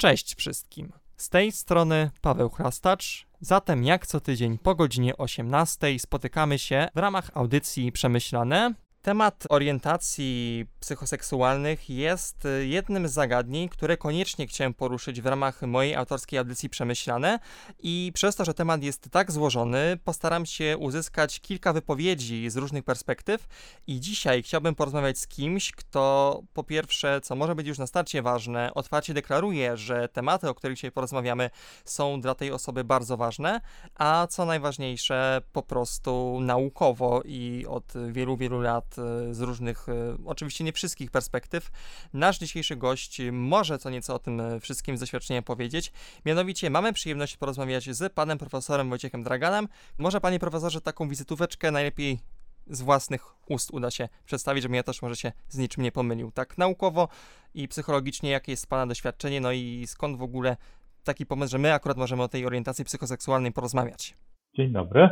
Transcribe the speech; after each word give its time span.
Cześć 0.00 0.34
wszystkim. 0.34 0.92
Z 1.16 1.28
tej 1.28 1.52
strony 1.52 2.10
Paweł 2.20 2.50
Chrastacz. 2.50 3.26
Zatem 3.40 3.84
jak 3.84 4.06
co 4.06 4.20
tydzień 4.20 4.58
po 4.58 4.74
godzinie 4.74 5.16
18 5.16 5.98
spotykamy 5.98 6.58
się 6.58 6.88
w 6.94 6.98
ramach 6.98 7.30
audycji 7.34 7.92
Przemyślane, 7.92 8.74
Temat 9.02 9.44
orientacji 9.48 10.66
psychoseksualnych 10.80 11.90
jest 11.90 12.44
y, 12.44 12.66
jednym 12.66 13.08
z 13.08 13.12
zagadnień, 13.12 13.68
które 13.68 13.96
koniecznie 13.96 14.46
chciałem 14.46 14.74
poruszyć 14.74 15.20
w 15.20 15.26
ramach 15.26 15.62
mojej 15.62 15.94
autorskiej 15.94 16.38
audycji 16.38 16.68
Przemyślane. 16.68 17.38
I 17.78 18.12
przez 18.14 18.36
to, 18.36 18.44
że 18.44 18.54
temat 18.54 18.82
jest 18.82 19.10
tak 19.10 19.32
złożony, 19.32 19.98
postaram 20.04 20.46
się 20.46 20.76
uzyskać 20.78 21.40
kilka 21.40 21.72
wypowiedzi 21.72 22.50
z 22.50 22.56
różnych 22.56 22.84
perspektyw. 22.84 23.46
I 23.86 24.00
dzisiaj 24.00 24.42
chciałbym 24.42 24.74
porozmawiać 24.74 25.18
z 25.18 25.26
kimś, 25.26 25.72
kto 25.72 26.42
po 26.52 26.64
pierwsze, 26.64 27.20
co 27.20 27.36
może 27.36 27.54
być 27.54 27.66
już 27.66 27.78
na 27.78 27.86
starcie 27.86 28.22
ważne, 28.22 28.74
otwarcie 28.74 29.14
deklaruje, 29.14 29.76
że 29.76 30.08
tematy, 30.08 30.48
o 30.48 30.54
których 30.54 30.76
dzisiaj 30.76 30.92
porozmawiamy, 30.92 31.50
są 31.84 32.20
dla 32.20 32.34
tej 32.34 32.52
osoby 32.52 32.84
bardzo 32.84 33.16
ważne, 33.16 33.60
a 33.94 34.26
co 34.30 34.44
najważniejsze, 34.44 35.42
po 35.52 35.62
prostu 35.62 36.38
naukowo 36.40 37.22
i 37.24 37.66
od 37.68 37.92
wielu, 38.12 38.36
wielu 38.36 38.60
lat 38.60 38.98
E, 38.98 39.34
z 39.34 39.40
różnych, 39.40 39.88
e, 39.88 40.16
oczywiście 40.24 40.64
nie 40.64 40.67
wszystkich 40.72 41.10
perspektyw. 41.10 41.70
Nasz 42.12 42.38
dzisiejszy 42.38 42.76
gość 42.76 43.20
może 43.32 43.78
co 43.78 43.90
nieco 43.90 44.14
o 44.14 44.18
tym 44.18 44.40
e, 44.40 44.60
wszystkim 44.60 44.96
z 44.96 45.00
doświadczenia 45.00 45.42
powiedzieć. 45.42 45.92
Mianowicie 46.24 46.70
mamy 46.70 46.92
przyjemność 46.92 47.36
porozmawiać 47.36 47.96
z 47.96 48.12
panem 48.12 48.38
profesorem 48.38 48.88
Wojciechem 48.88 49.22
Draganem. 49.22 49.68
Może 49.98 50.20
panie 50.20 50.38
profesorze 50.38 50.80
taką 50.80 51.08
wizytóweczkę 51.08 51.70
najlepiej 51.70 52.18
z 52.66 52.82
własnych 52.82 53.24
ust 53.48 53.70
uda 53.70 53.90
się 53.90 54.08
przedstawić, 54.24 54.62
żebym 54.62 54.74
ja 54.74 54.82
też 54.82 55.02
może 55.02 55.16
się 55.16 55.32
z 55.48 55.58
niczym 55.58 55.82
nie 55.82 55.92
pomylił. 55.92 56.30
Tak 56.30 56.58
naukowo 56.58 57.08
i 57.54 57.68
psychologicznie, 57.68 58.30
jakie 58.30 58.52
jest 58.52 58.66
Pana 58.66 58.86
doświadczenie, 58.86 59.40
no 59.40 59.52
i 59.52 59.84
skąd 59.86 60.18
w 60.18 60.22
ogóle 60.22 60.56
taki 61.04 61.26
pomysł, 61.26 61.50
że 61.50 61.58
my 61.58 61.72
akurat 61.72 61.96
możemy 61.96 62.22
o 62.22 62.28
tej 62.28 62.46
orientacji 62.46 62.84
psychoseksualnej 62.84 63.52
porozmawiać? 63.52 64.16
Dzień 64.56 64.72
dobry. 64.72 65.08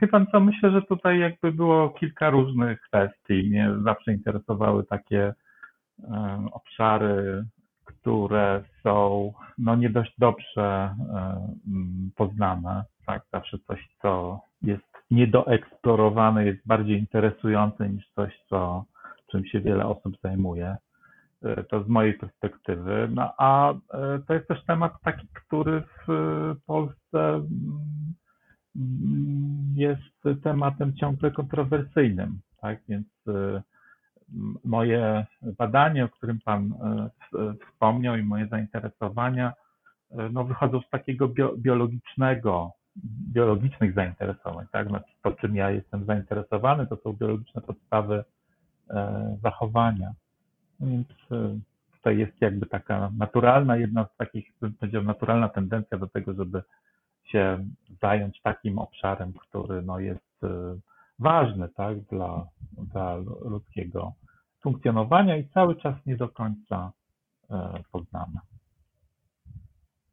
Wie 0.00 0.08
pan 0.08 0.26
co, 0.26 0.40
myślę, 0.40 0.70
że 0.70 0.82
tutaj 0.82 1.18
jakby 1.18 1.52
było 1.52 1.90
kilka 1.90 2.30
różnych 2.30 2.80
kwestii. 2.80 3.48
Mnie 3.48 3.70
zawsze 3.84 4.12
interesowały 4.12 4.84
takie 4.84 5.34
obszary, 6.52 7.44
które 7.84 8.64
są 8.82 9.32
no 9.58 9.76
nie 9.76 9.90
dość 9.90 10.14
dobrze 10.18 10.94
poznane. 12.16 12.84
Tak, 13.06 13.22
zawsze 13.32 13.58
coś, 13.58 13.88
co 14.02 14.40
jest 14.62 14.84
niedoeksplorowane, 15.10 16.46
jest 16.46 16.66
bardziej 16.66 16.98
interesujące 16.98 17.88
niż 17.88 18.10
coś, 18.14 18.40
co, 18.48 18.84
czym 19.30 19.46
się 19.46 19.60
wiele 19.60 19.86
osób 19.86 20.16
zajmuje. 20.22 20.76
E, 21.44 21.64
to 21.64 21.84
z 21.84 21.88
mojej 21.88 22.14
perspektywy. 22.14 23.08
No 23.10 23.34
a 23.38 23.72
e, 23.72 23.76
to 24.26 24.34
jest 24.34 24.48
też 24.48 24.64
temat 24.64 24.92
taki, 25.02 25.28
który 25.34 25.82
w 26.06 26.08
Polsce 26.66 27.42
jest 29.74 30.42
tematem 30.42 30.96
ciągle 30.96 31.30
kontrowersyjnym, 31.30 32.40
tak? 32.60 32.78
Więc 32.88 33.06
y, 33.28 33.62
moje 34.64 35.26
badanie, 35.58 36.04
o 36.04 36.08
którym 36.08 36.38
Pan 36.44 36.72
y, 37.34 37.66
wspomniał 37.66 38.16
i 38.16 38.22
moje 38.22 38.46
zainteresowania, 38.46 39.52
y, 40.12 40.16
no 40.32 40.44
wychodzą 40.44 40.80
z 40.80 40.90
takiego 40.90 41.28
biologicznego, 41.58 42.72
biologicznych 43.32 43.94
zainteresowań, 43.94 44.66
tak? 44.72 44.88
Znaczy 44.88 45.12
to, 45.22 45.32
czym 45.32 45.56
ja 45.56 45.70
jestem 45.70 46.04
zainteresowany, 46.04 46.86
to 46.86 46.96
są 46.96 47.12
biologiczne 47.12 47.60
podstawy 47.60 48.24
zachowania. 49.42 50.12
Więc 50.80 51.08
tutaj 51.92 52.18
jest 52.18 52.40
jakby 52.40 52.66
taka 52.66 53.10
naturalna, 53.18 53.76
jedna 53.76 54.04
z 54.04 54.16
takich, 54.16 54.52
bym 54.60 54.72
powiedział, 54.72 55.02
naturalna 55.02 55.48
tendencja 55.48 55.98
do 55.98 56.06
tego, 56.06 56.34
żeby 56.34 56.62
się 57.24 57.66
zająć 58.02 58.40
takim 58.42 58.78
obszarem, 58.78 59.32
który 59.32 59.82
no, 59.82 59.98
jest 59.98 60.44
y, 60.44 60.48
ważny 61.18 61.68
tak, 61.68 62.00
dla, 62.00 62.46
dla 62.72 63.16
ludzkiego 63.40 64.12
funkcjonowania 64.62 65.36
i 65.36 65.48
cały 65.48 65.76
czas 65.76 65.94
nie 66.06 66.16
do 66.16 66.28
końca 66.28 66.92
e, 67.50 67.82
poznamy. 67.92 68.40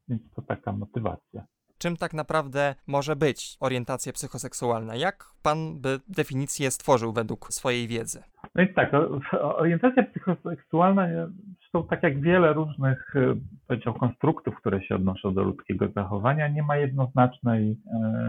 Więc 0.08 0.22
to 0.36 0.42
taka 0.42 0.72
motywacja. 0.72 1.46
Czym 1.78 1.98
tak 1.98 2.14
naprawdę 2.14 2.76
może 2.88 3.16
być 3.16 3.58
orientacja 3.60 4.14
psychoseksualna? 4.14 4.96
Jak 4.96 5.32
pan 5.42 5.80
by 5.80 6.00
definicję 6.08 6.72
stworzył 6.72 7.14
według 7.14 7.54
swojej 7.54 7.88
wiedzy? 7.88 8.24
No 8.56 8.64
i 8.64 8.74
tak, 8.74 8.92
orientacja 9.42 10.04
psychoseksualna 10.04 11.08
są 11.72 11.88
tak 11.88 12.04
jak 12.04 12.22
wiele 12.22 12.54
różnych 12.54 13.16
e, 13.16 13.36
powiedział, 13.68 13.94
konstruktów, 13.94 14.56
które 14.56 14.84
się 14.84 14.96
odnoszą 14.96 15.34
do 15.34 15.44
ludzkiego 15.44 15.88
zachowania, 15.96 16.48
nie 16.48 16.64
ma 16.64 16.78
jednoznacznej 16.78 17.72
e, 17.72 17.78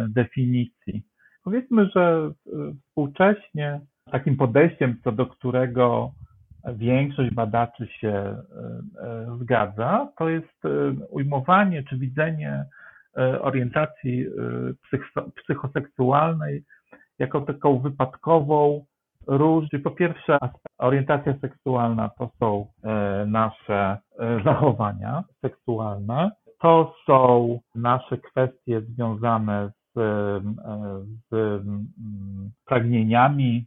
definicji. 0.08 1.02
Powiedzmy, 1.44 1.88
że 1.94 2.30
e, 2.46 2.50
współcześnie 2.88 3.80
takim 4.10 4.36
podejściem, 4.36 4.96
co 5.04 5.12
do 5.12 5.26
którego 5.26 6.12
większość 6.74 7.34
badaczy 7.34 7.86
się 7.86 8.36
zgadza, 9.40 10.08
to 10.18 10.28
jest 10.28 10.62
ujmowanie 11.10 11.82
czy 11.82 11.98
widzenie 11.98 12.64
orientacji 13.40 14.26
psychoseksualnej 15.36 16.64
jako 17.18 17.40
taką 17.40 17.78
wypadkową 17.78 18.84
róż. 19.26 19.64
Po 19.84 19.90
pierwsze, 19.90 20.38
orientacja 20.78 21.34
seksualna 21.40 22.10
to 22.18 22.30
są 22.40 22.66
e, 22.84 23.26
nasze 23.26 23.98
e, 24.18 24.42
zachowania 24.44 25.24
seksualne, 25.40 26.30
to 26.60 26.94
są 27.06 27.58
nasze 27.74 28.18
kwestie 28.18 28.80
związane 28.80 29.70
z, 29.94 29.98
e, 29.98 30.40
z 31.30 31.62
pragnieniami 32.64 33.66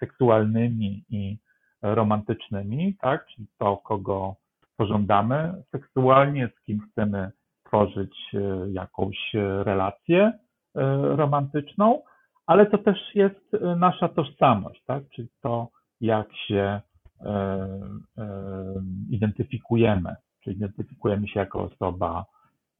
seksualnymi 0.00 1.04
i 1.10 1.38
romantycznymi, 1.82 2.96
tak? 3.00 3.26
Czyli 3.26 3.46
to, 3.58 3.76
kogo 3.76 4.34
pożądamy 4.76 5.62
seksualnie, 5.72 6.48
z 6.48 6.64
kim 6.64 6.80
chcemy 6.80 7.30
tworzyć 7.64 8.32
jakąś 8.72 9.16
relację 9.62 10.32
romantyczną, 11.16 12.02
ale 12.48 12.66
to 12.66 12.78
też 12.78 12.98
jest 13.14 13.54
e, 13.54 13.76
nasza 13.76 14.08
tożsamość, 14.08 14.82
tak? 14.86 15.02
czyli 15.10 15.28
to, 15.42 15.68
jak 16.00 16.36
się 16.36 16.80
e, 17.20 17.30
e, 18.18 18.28
identyfikujemy. 19.10 20.14
Czy 20.44 20.52
identyfikujemy 20.52 21.28
się 21.28 21.40
jako 21.40 21.62
osoba 21.62 22.24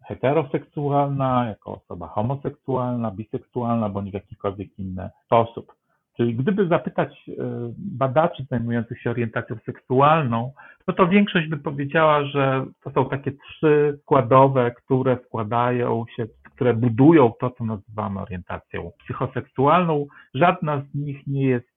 heteroseksualna, 0.05 1.47
jako 1.49 1.75
osoba 1.75 2.07
homoseksualna, 2.07 3.11
biseksualna, 3.11 3.89
bądź 3.89 4.11
w 4.11 4.15
jakikolwiek 4.15 4.79
inny 4.79 5.11
sposób. 5.25 5.73
Czyli 6.17 6.35
gdyby 6.35 6.69
zapytać 6.69 7.31
badaczy 7.79 8.45
zajmujących 8.51 9.01
się 9.03 9.11
orientacją 9.11 9.57
seksualną, 9.67 10.53
no 10.87 10.95
to 10.95 11.09
większość 11.09 11.49
by 11.49 11.57
powiedziała, 11.57 12.25
że 12.25 12.67
to 12.83 12.91
są 12.91 13.09
takie 13.09 13.33
trzy 13.33 13.99
składowe, 14.03 14.71
które 14.71 15.19
składają 15.27 16.05
się 16.17 16.27
które 16.59 16.75
budują 16.75 17.33
to, 17.41 17.51
co 17.51 17.65
nazywamy 17.65 18.21
orientacją 18.21 18.91
psychoseksualną. 18.99 20.07
Żadna 20.35 20.83
z 20.91 20.95
nich 20.95 21.27
nie 21.27 21.47
jest 21.47 21.69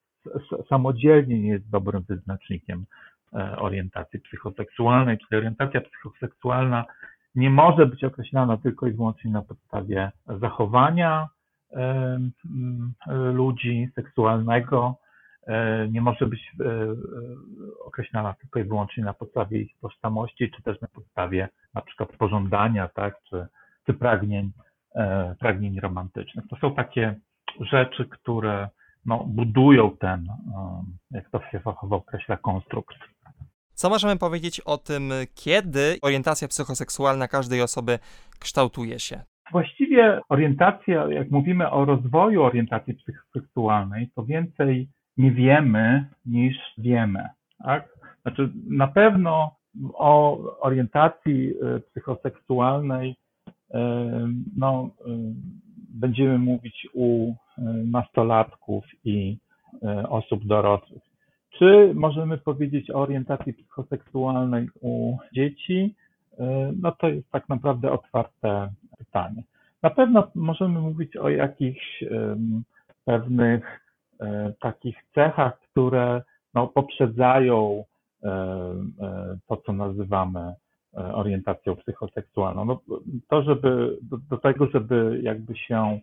samodzielnie 0.70 1.40
nie 1.40 1.50
jest 1.50 1.70
dobrym 1.70 2.04
wyznacznikiem 2.10 2.86
e, 3.34 3.58
orientacji 3.58 4.20
psychoseksualnej, 4.20 5.18
czyli 5.18 5.38
orientacja 5.38 5.82
psychoseksualna 5.82 6.86
nie 7.36 7.50
może 7.50 7.86
być 7.86 8.04
określana 8.04 8.58
tylko 8.58 8.88
i 8.88 8.92
wyłącznie 8.92 9.32
na 9.32 9.42
podstawie 9.42 10.12
zachowania 10.28 11.28
e, 11.72 12.20
ludzi 13.34 13.90
seksualnego, 13.96 14.96
e, 15.48 15.88
nie 15.88 16.02
może 16.02 16.28
być 16.28 16.52
określana 17.86 18.34
tylko 18.34 18.60
i 18.60 18.64
wyłącznie 18.64 19.04
na 19.04 19.14
podstawie 19.14 19.62
ich 19.62 19.72
tożsamości, 19.82 20.52
czy 20.56 20.64
też 20.64 20.82
na 20.82 20.88
podstawie 20.88 21.50
na 21.74 21.82
przykład 21.82 22.10
pożądania, 22.18 22.88
tak, 22.88 23.16
czy, 23.30 23.48
czy 23.86 23.94
pragnień 23.94 24.52
E, 24.62 24.71
pragnień 25.40 25.80
romantycznych. 25.80 26.46
To 26.50 26.56
są 26.56 26.76
takie 26.76 27.16
rzeczy, 27.60 28.06
które 28.06 28.70
no, 29.06 29.24
budują 29.28 29.98
ten, 29.98 30.28
e, 30.30 30.84
jak 31.12 31.30
to 31.30 31.42
się 31.52 31.60
fachowo 31.60 31.96
określa, 31.96 32.38
konstrukt. 32.38 32.96
Co 33.74 33.90
możemy 33.90 34.18
powiedzieć 34.18 34.62
o 34.62 34.78
tym, 34.78 35.12
kiedy 35.36 35.98
orientacja 36.02 36.48
psychoseksualna 36.48 37.28
każdej 37.28 37.62
osoby 37.62 38.00
kształtuje 38.40 39.00
się? 39.00 39.22
Właściwie 39.52 40.22
orientacja, 40.30 41.08
jak 41.10 41.32
mówimy 41.32 41.72
o 41.72 41.86
rozwoju 41.86 42.44
orientacji 42.44 42.94
psychoseksualnej, 42.94 44.12
to 44.16 44.24
więcej 44.26 44.90
nie 45.18 45.32
wiemy 45.32 46.06
niż 46.26 46.58
wiemy. 46.78 47.30
Tak? 47.64 47.90
Znaczy, 48.22 48.52
na 48.70 48.88
pewno 48.88 49.56
o 49.94 50.38
orientacji 50.60 51.54
e, 51.62 51.80
psychoseksualnej 51.80 53.16
no, 54.58 54.90
będziemy 55.90 56.38
mówić 56.38 56.88
u 56.94 57.34
nastolatków 57.86 58.84
i 59.04 59.38
osób 60.10 60.46
dorosłych. 60.46 61.02
Czy 61.50 61.92
możemy 61.96 62.38
powiedzieć 62.38 62.92
o 62.92 62.94
orientacji 62.94 63.54
psychoseksualnej 63.54 64.68
u 64.82 65.18
dzieci? 65.34 65.96
no 66.82 66.92
to 66.92 67.10
jest 67.10 67.32
tak 67.32 67.50
naprawdę 67.50 67.92
otwarte 67.92 68.70
pytanie. 68.98 69.44
Na 69.84 69.90
pewno 69.90 70.28
możemy 70.36 70.80
mówić 70.80 71.18
o 71.18 71.30
jakichś 71.30 72.04
pewnych 73.06 73.82
takich 74.60 74.96
cechach, 75.16 75.60
które 75.60 76.22
no, 76.54 76.68
poprzedzają 76.68 77.84
to, 79.48 79.58
co 79.66 79.74
nazywamy 79.74 80.54
orientacją 80.94 81.76
psychoseksualną. 81.76 82.66
No, 82.66 82.82
to, 83.30 83.44
żeby 83.44 83.98
do, 84.02 84.18
do 84.18 84.38
tego, 84.38 84.68
żeby 84.68 85.20
jakby 85.24 85.56
się 85.56 86.00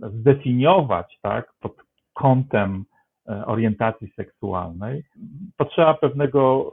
zdefiniować 0.00 1.18
tak, 1.22 1.52
pod 1.60 1.72
kątem 2.14 2.84
E, 3.30 3.46
orientacji 3.46 4.12
seksualnej, 4.16 5.04
potrzeba 5.56 5.94
pewnego 5.94 6.72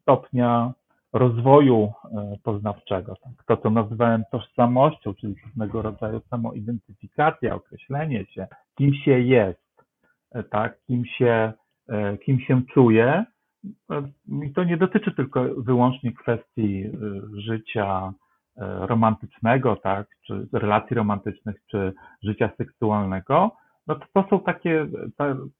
stopnia 0.00 0.72
rozwoju 1.12 1.92
e, 2.04 2.36
poznawczego. 2.42 3.16
Tak? 3.16 3.32
To, 3.46 3.56
co 3.56 3.70
nazywałem 3.70 4.24
tożsamością, 4.30 5.14
czyli 5.14 5.34
pewnego 5.44 5.82
rodzaju 5.82 6.20
samoidentyfikacja, 6.30 7.54
określenie 7.54 8.26
się, 8.26 8.46
kim 8.78 8.94
się 8.94 9.20
jest, 9.20 9.84
e, 10.32 10.42
tak? 10.42 10.78
kim, 10.86 11.04
się, 11.04 11.52
kim 12.24 12.40
się 12.40 12.62
czuje. 12.74 13.24
I 14.42 14.52
to 14.52 14.64
nie 14.64 14.76
dotyczy 14.76 15.12
tylko 15.12 15.44
wyłącznie 15.56 16.12
kwestii 16.12 16.84
życia 17.32 18.12
romantycznego, 18.80 19.76
tak, 19.76 20.06
czy 20.26 20.46
relacji 20.52 20.96
romantycznych, 20.96 21.56
czy 21.70 21.92
życia 22.22 22.50
seksualnego, 22.58 23.50
no 23.86 23.94
to, 23.94 24.06
to 24.12 24.28
są 24.30 24.40
takie, 24.40 24.86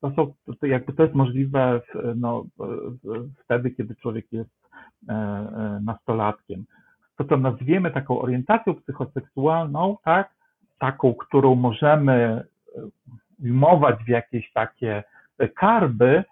to, 0.00 0.10
są, 0.16 0.34
to 0.60 0.66
jakby 0.66 0.92
to 0.92 1.02
jest 1.02 1.14
możliwe 1.14 1.80
w, 1.80 2.12
no, 2.16 2.44
wtedy, 3.44 3.70
kiedy 3.70 3.94
człowiek 3.94 4.32
jest 4.32 4.50
e, 5.08 5.12
e, 5.12 5.80
nastolatkiem. 5.84 6.64
To, 7.16 7.24
co 7.24 7.36
nazwiemy 7.36 7.90
taką 7.90 8.20
orientacją 8.20 8.74
psychoseksualną, 8.74 9.96
tak, 10.04 10.30
taką, 10.78 11.14
którą 11.14 11.54
możemy 11.54 12.12
e, 12.12 12.44
ujmować 13.42 14.04
w 14.04 14.08
jakieś 14.08 14.52
takie 14.52 15.04
karby, 15.54 16.24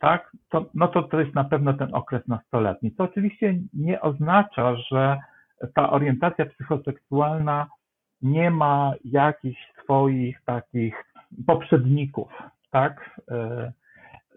tak, 0.00 0.32
to, 0.48 0.64
no 0.74 0.88
to, 0.88 1.02
to 1.02 1.20
jest 1.20 1.34
na 1.34 1.44
pewno 1.44 1.72
ten 1.72 1.94
okres 1.94 2.28
nastoletni. 2.28 2.92
To 2.92 3.04
oczywiście 3.04 3.54
nie 3.74 4.00
oznacza, 4.00 4.76
że 4.76 5.18
ta 5.74 5.90
orientacja 5.90 6.46
psychoseksualna 6.46 7.66
nie 8.22 8.50
ma 8.50 8.92
jakichś 9.04 9.72
swoich 9.82 10.42
takich 10.44 11.04
poprzedników, 11.46 12.32
tak? 12.70 13.20
E, 13.30 13.72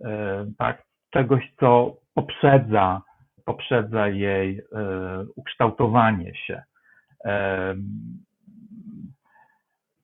e, 0.01 0.45
tak? 0.57 0.83
Czegoś, 1.09 1.53
co 1.59 1.95
poprzedza, 2.13 3.01
poprzedza 3.45 4.07
jej 4.07 4.59
e, 4.59 4.63
ukształtowanie 5.35 6.35
się. 6.35 6.63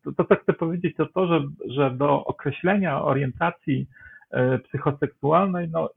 To, 0.03 0.11
to 0.11 0.25
co 0.25 0.35
chcę 0.35 0.53
powiedzieć, 0.53 0.95
to 0.95 1.05
to, 1.05 1.27
że, 1.27 1.41
że 1.69 1.91
do 1.91 2.25
określenia 2.25 3.01
orientacji 3.01 3.87
psychoseksualnej, 4.63 5.69
no, 5.69 5.89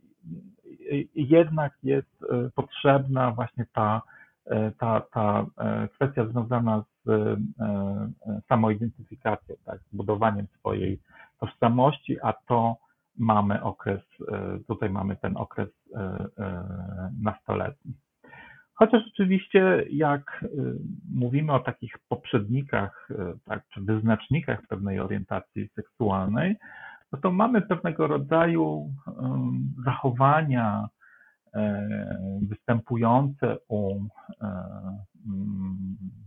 jednak 1.15 1.73
jest 1.83 2.25
potrzebna 2.55 3.31
właśnie 3.31 3.67
ta, 3.73 4.03
ta, 4.79 5.01
ta 5.01 5.47
kwestia 5.95 6.27
związana 6.27 6.85
z 7.05 7.09
e, 7.09 7.37
e, 7.61 8.41
samoidentyfikacją, 8.49 9.57
tak, 9.65 9.81
z 9.81 9.97
budowaniem 9.97 10.47
swojej 10.59 11.01
tożsamości, 11.41 12.17
a 12.23 12.33
to 12.33 12.77
mamy 13.19 13.63
okres, 13.63 14.01
e, 14.29 14.59
tutaj 14.69 14.91
mamy 14.91 15.17
ten 15.17 15.37
okres 15.37 15.69
nastoletni. 17.23 17.93
Chociaż 18.75 19.03
oczywiście, 19.13 19.85
jak 19.91 20.45
mówimy 21.15 21.53
o 21.53 21.61
takich 21.61 21.93
poprzednikach, 22.09 23.09
tak, 23.45 23.63
czy 23.69 23.81
wyznacznikach 23.81 24.67
pewnej 24.69 25.01
orientacji 25.01 25.69
seksualnej, 25.69 26.57
no 27.13 27.19
to 27.23 27.33
mamy 27.33 27.63
pewnego 27.63 28.07
rodzaju 28.07 28.91
zachowania 29.85 30.89
występujące 32.49 33.57
u 33.69 34.01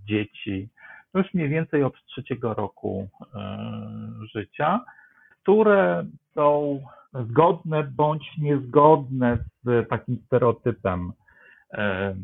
dzieci, 0.07 0.69
już 1.15 1.33
mniej 1.33 1.49
więcej 1.49 1.83
od 1.83 2.05
trzeciego 2.05 2.53
roku 2.53 3.07
e, 3.35 3.57
życia, 4.33 4.85
które 5.41 6.05
są 6.33 6.79
zgodne 7.29 7.83
bądź 7.83 8.37
niezgodne 8.37 9.37
z 9.63 9.89
takim 9.89 10.17
stereotypem 10.25 11.11
e, 11.73 11.77
e, 11.77 12.15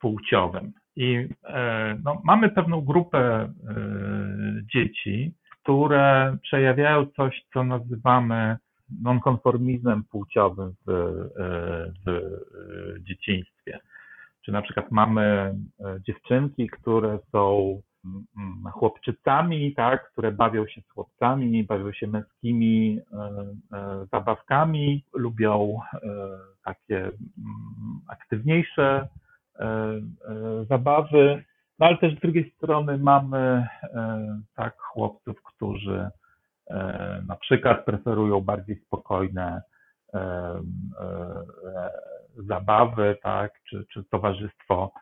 płciowym. 0.00 0.72
I 0.96 1.28
no, 2.04 2.22
mamy 2.24 2.48
pewną 2.48 2.80
grupę 2.80 3.52
dzieci, 4.74 5.34
które 5.62 6.36
przejawiają 6.42 7.06
coś, 7.06 7.44
co 7.52 7.64
nazywamy 7.64 8.56
nonkonformizmem 9.02 10.04
płciowym 10.04 10.74
w, 10.86 10.92
w 12.06 13.04
dzieciństwie. 13.04 13.80
Czy 14.44 14.52
na 14.52 14.62
przykład 14.62 14.90
mamy 14.90 15.22
e, 15.22 15.54
dziewczynki, 16.06 16.68
które 16.68 17.18
są 17.32 17.80
mm, 18.04 18.72
chłopczycami, 18.72 19.74
tak, 19.74 20.12
które 20.12 20.32
bawią 20.32 20.66
się 20.66 20.80
z 20.80 20.90
chłopcami, 20.90 21.64
bawią 21.64 21.92
się 21.92 22.06
męskimi 22.06 23.00
e, 23.12 23.16
e, 23.76 24.06
zabawkami, 24.12 25.04
lubią 25.14 25.78
takie 26.64 26.98
mm, 26.98 27.12
aktywniejsze 28.08 29.08
zabawy, 30.68 31.44
no 31.82 31.88
ale 31.88 31.98
też 31.98 32.16
z 32.16 32.20
drugiej 32.20 32.52
strony 32.56 32.98
mamy 32.98 33.66
tak 34.54 34.78
chłopców, 34.78 35.42
którzy 35.42 36.10
na 37.28 37.36
przykład 37.36 37.84
preferują 37.84 38.40
bardziej 38.40 38.76
spokojne 38.76 39.62
zabawy, 42.36 43.16
tak, 43.22 43.52
czy, 43.68 43.86
czy 43.92 44.04
towarzystwo, 44.04 44.92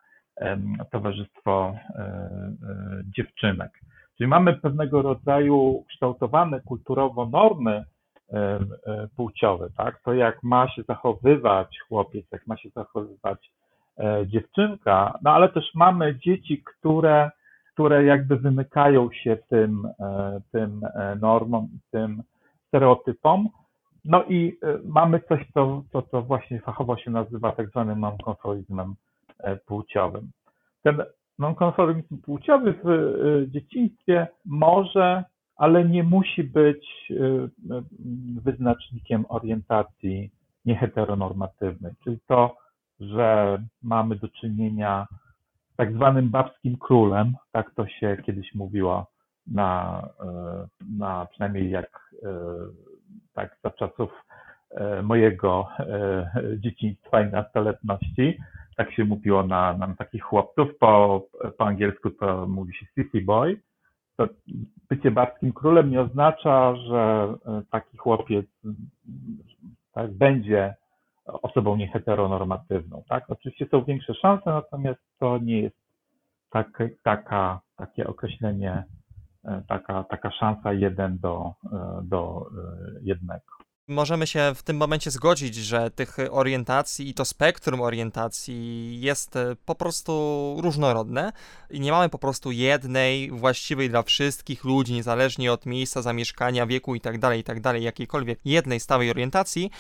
towarzystwo 0.91 1.75
e, 1.75 1.99
e, 1.99 2.55
dziewczynek. 3.17 3.81
Czyli 4.19 4.29
mamy 4.29 4.57
pewnego 4.57 5.03
rodzaju 5.03 5.85
kształtowane 5.89 6.61
kulturowo 6.61 7.27
normy 7.27 7.85
e, 8.33 8.59
płciowe, 9.17 9.69
tak? 9.77 10.03
To 10.03 10.15
jak 10.15 10.43
ma 10.43 10.69
się 10.69 10.83
zachowywać 10.83 11.79
chłopiec, 11.89 12.27
jak 12.33 12.47
ma 12.47 12.57
się 12.57 12.69
zachowywać 12.71 13.53
dziewczynka, 14.27 15.19
no 15.23 15.31
ale 15.31 15.49
też 15.49 15.65
mamy 15.75 16.19
dzieci, 16.19 16.63
które, 16.65 17.31
które 17.73 18.05
jakby 18.05 18.37
wymykają 18.37 19.09
się 19.13 19.37
tym, 19.49 19.89
tym 20.53 20.81
normom 21.21 21.65
i 21.65 21.79
tym 21.91 22.23
stereotypom, 22.69 23.49
no 24.05 24.25
i 24.25 24.59
e, 24.63 24.79
mamy 24.85 25.21
coś, 25.21 25.41
co, 25.55 25.83
co, 25.93 26.03
co 26.03 26.23
właśnie 26.23 26.61
fachowo 26.61 26.97
się 26.97 27.11
nazywa 27.11 27.53
tak 27.53 27.69
zwanym 27.69 28.01
nonkonformizmem 28.01 28.95
e, 29.39 29.57
płciowym. 29.57 30.31
Ten 30.83 31.03
nonkonformizm 31.39 32.19
płciowy 32.19 32.75
w 32.85 32.89
e, 32.89 33.51
dzieciństwie 33.51 34.27
może, 34.47 35.25
ale 35.57 35.85
nie 35.85 36.03
musi 36.03 36.45
być 36.45 37.13
wyznacznikiem 38.45 39.25
orientacji 39.29 40.31
nieheteronormatywnej, 40.65 41.93
czyli 42.05 42.19
to, 42.27 42.57
że 43.01 43.59
mamy 43.83 44.17
do 44.17 44.29
czynienia 44.29 45.07
z 45.73 45.77
tak 45.77 45.93
zwanym 45.93 46.31
babskim 46.31 46.77
królem, 46.77 47.35
tak 47.53 47.75
to 47.75 47.87
się 47.87 48.17
kiedyś 48.27 48.55
mówiło 48.55 49.07
na, 49.47 50.03
na 50.99 51.27
przynajmniej 51.27 51.71
jak 51.71 52.11
tak 53.35 53.57
za 53.65 53.71
czasów 53.71 54.11
e, 54.71 55.03
mojego 55.03 55.69
e, 55.79 56.31
dzieciństwa 56.57 57.23
i 57.23 57.31
nastoletności. 57.31 58.39
Tak 58.77 58.93
się 58.93 59.05
mówiło 59.05 59.43
na, 59.43 59.73
na 59.73 59.95
takich 59.95 60.23
chłopców. 60.23 60.69
Po, 60.79 61.23
po 61.59 61.67
angielsku 61.67 62.11
to 62.11 62.47
mówi 62.47 62.75
się 62.75 62.87
sissy 62.95 63.21
boy. 63.25 63.61
To 64.17 64.29
bycie 64.91 65.11
babskim 65.11 65.53
królem 65.53 65.91
nie 65.91 66.01
oznacza, 66.01 66.77
że 66.77 67.35
e, 67.47 67.63
taki 67.71 67.97
chłopiec 67.97 68.47
tak, 69.93 70.13
będzie 70.13 70.75
osobą 71.33 71.77
nieheteronormatywną. 71.77 73.03
Tak? 73.09 73.25
Oczywiście 73.29 73.67
są 73.71 73.85
większe 73.85 74.15
szanse, 74.15 74.51
natomiast 74.51 75.01
to 75.19 75.39
nie 75.39 75.61
jest 75.61 75.77
tak, 76.51 76.83
taka, 77.03 77.61
takie 77.77 78.07
określenie 78.07 78.85
E, 79.45 79.63
taka, 79.69 80.05
taka 80.05 80.31
szansa 80.31 80.73
jeden 80.73 81.19
do, 81.19 81.55
e, 81.73 82.01
do 82.05 82.47
e, 82.47 83.01
jednego. 83.03 83.53
Możemy 83.91 84.27
się 84.27 84.53
w 84.55 84.63
tym 84.63 84.77
momencie 84.77 85.11
zgodzić, 85.11 85.55
że 85.55 85.91
tych 85.91 86.17
orientacji 86.31 87.09
i 87.09 87.15
to 87.15 87.25
spektrum 87.25 87.81
orientacji 87.81 89.01
jest 89.01 89.35
po 89.65 89.75
prostu 89.75 90.57
różnorodne 90.63 91.33
i 91.71 91.81
nie 91.81 91.93
mamy 91.93 92.09
po 92.09 92.19
prostu 92.19 92.51
jednej 92.51 93.31
właściwej 93.31 93.91
dla 93.91 94.03
wszystkich 94.03 94.65
ludzi, 94.65 94.93
niezależnie 94.93 95.53
od 95.53 95.67
miejsca 95.67 96.03
zamieszkania, 96.03 96.67
wieku 96.67 96.95
itd., 96.95 97.19
tak 97.19 97.37
itd., 97.37 97.61
tak 97.61 97.83
jakiejkolwiek 97.83 98.41
jednej 98.45 98.81
stałej 98.81 99.11
orientacji, 99.11 99.71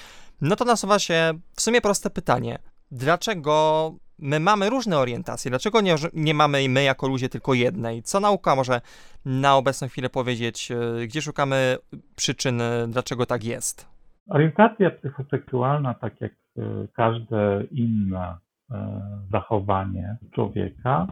no 0.41 0.57
to 0.57 0.65
nasuwa 0.65 0.99
się 0.99 1.39
w 1.57 1.63
sumie 1.63 1.81
proste 1.81 2.11
pytanie. 2.11 2.59
Dlaczego 2.91 3.95
my 4.19 4.41
mamy 4.41 4.71
różne 4.71 4.99
orientacje. 4.99 5.51
Dlaczego 5.51 5.81
nie, 5.81 5.97
nie 6.13 6.35
mamy 6.35 6.69
my 6.69 6.83
jako 6.83 7.09
ludzie 7.09 7.29
tylko 7.29 7.55
jednej? 7.55 8.03
Co 8.03 8.21
nauka 8.21 8.57
może 8.57 8.81
na 9.25 9.57
obecną 9.57 9.89
chwilę 9.89 10.11
powiedzieć? 10.11 10.71
E, 10.71 11.07
gdzie 11.07 11.23
szukamy 11.23 11.79
przyczyn, 12.17 12.63
dlaczego 12.89 13.27
tak 13.27 13.45
jest? 13.45 13.90
Orientacja 14.31 14.91
psychoseksualna, 14.91 15.95
tak 15.95 16.21
jak 16.21 16.33
e, 16.33 16.63
każde 16.93 17.65
inne 17.71 18.37
e, 18.71 19.01
zachowanie 19.33 20.17
człowieka, 20.35 21.07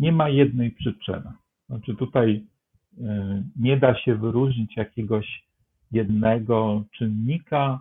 nie 0.00 0.12
ma 0.12 0.28
jednej 0.28 0.70
przyczyny. 0.70 1.32
Znaczy 1.68 1.94
tutaj 1.96 2.46
nie 3.56 3.76
da 3.76 3.94
się 3.94 4.14
wyróżnić 4.14 4.76
jakiegoś 4.76 5.46
jednego 5.92 6.84
czynnika, 6.90 7.80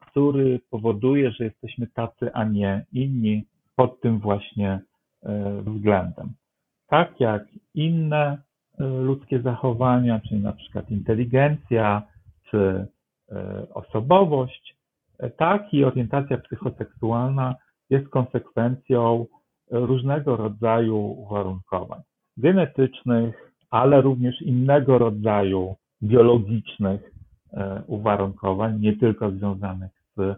który 0.00 0.60
powoduje, 0.70 1.30
że 1.30 1.44
jesteśmy 1.44 1.86
tacy, 1.86 2.32
a 2.32 2.44
nie 2.44 2.84
inni 2.92 3.46
pod 3.76 4.00
tym 4.00 4.18
właśnie 4.18 4.80
e, 5.22 5.62
względem. 5.62 6.32
Tak 6.86 7.20
jak 7.20 7.44
inne 7.74 8.38
e, 8.78 8.84
ludzkie 8.84 9.42
zachowania, 9.42 10.20
czyli 10.20 10.40
na 10.40 10.52
przykład 10.52 10.90
inteligencja 10.90 12.02
czy 12.50 12.58
e, 12.58 12.86
osobowość, 13.74 14.76
tak 15.36 15.74
i 15.74 15.84
orientacja 15.84 16.38
psychoseksualna 16.38 17.54
jest 17.90 18.08
konsekwencją 18.08 19.26
różnego 19.70 20.36
rodzaju 20.36 20.96
uwarunkowań 20.96 22.00
genetycznych, 22.36 23.52
ale 23.70 24.00
również 24.00 24.42
innego 24.42 24.98
rodzaju 24.98 25.76
biologicznych 26.02 27.12
uwarunkowań, 27.86 28.80
nie 28.80 28.96
tylko 28.96 29.30
związanych 29.30 29.90
z 30.16 30.36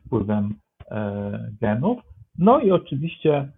wpływem 0.00 0.54
genów, 1.60 2.02
no 2.38 2.60
i 2.60 2.70
oczywiście 2.70 3.34
e, 3.34 3.48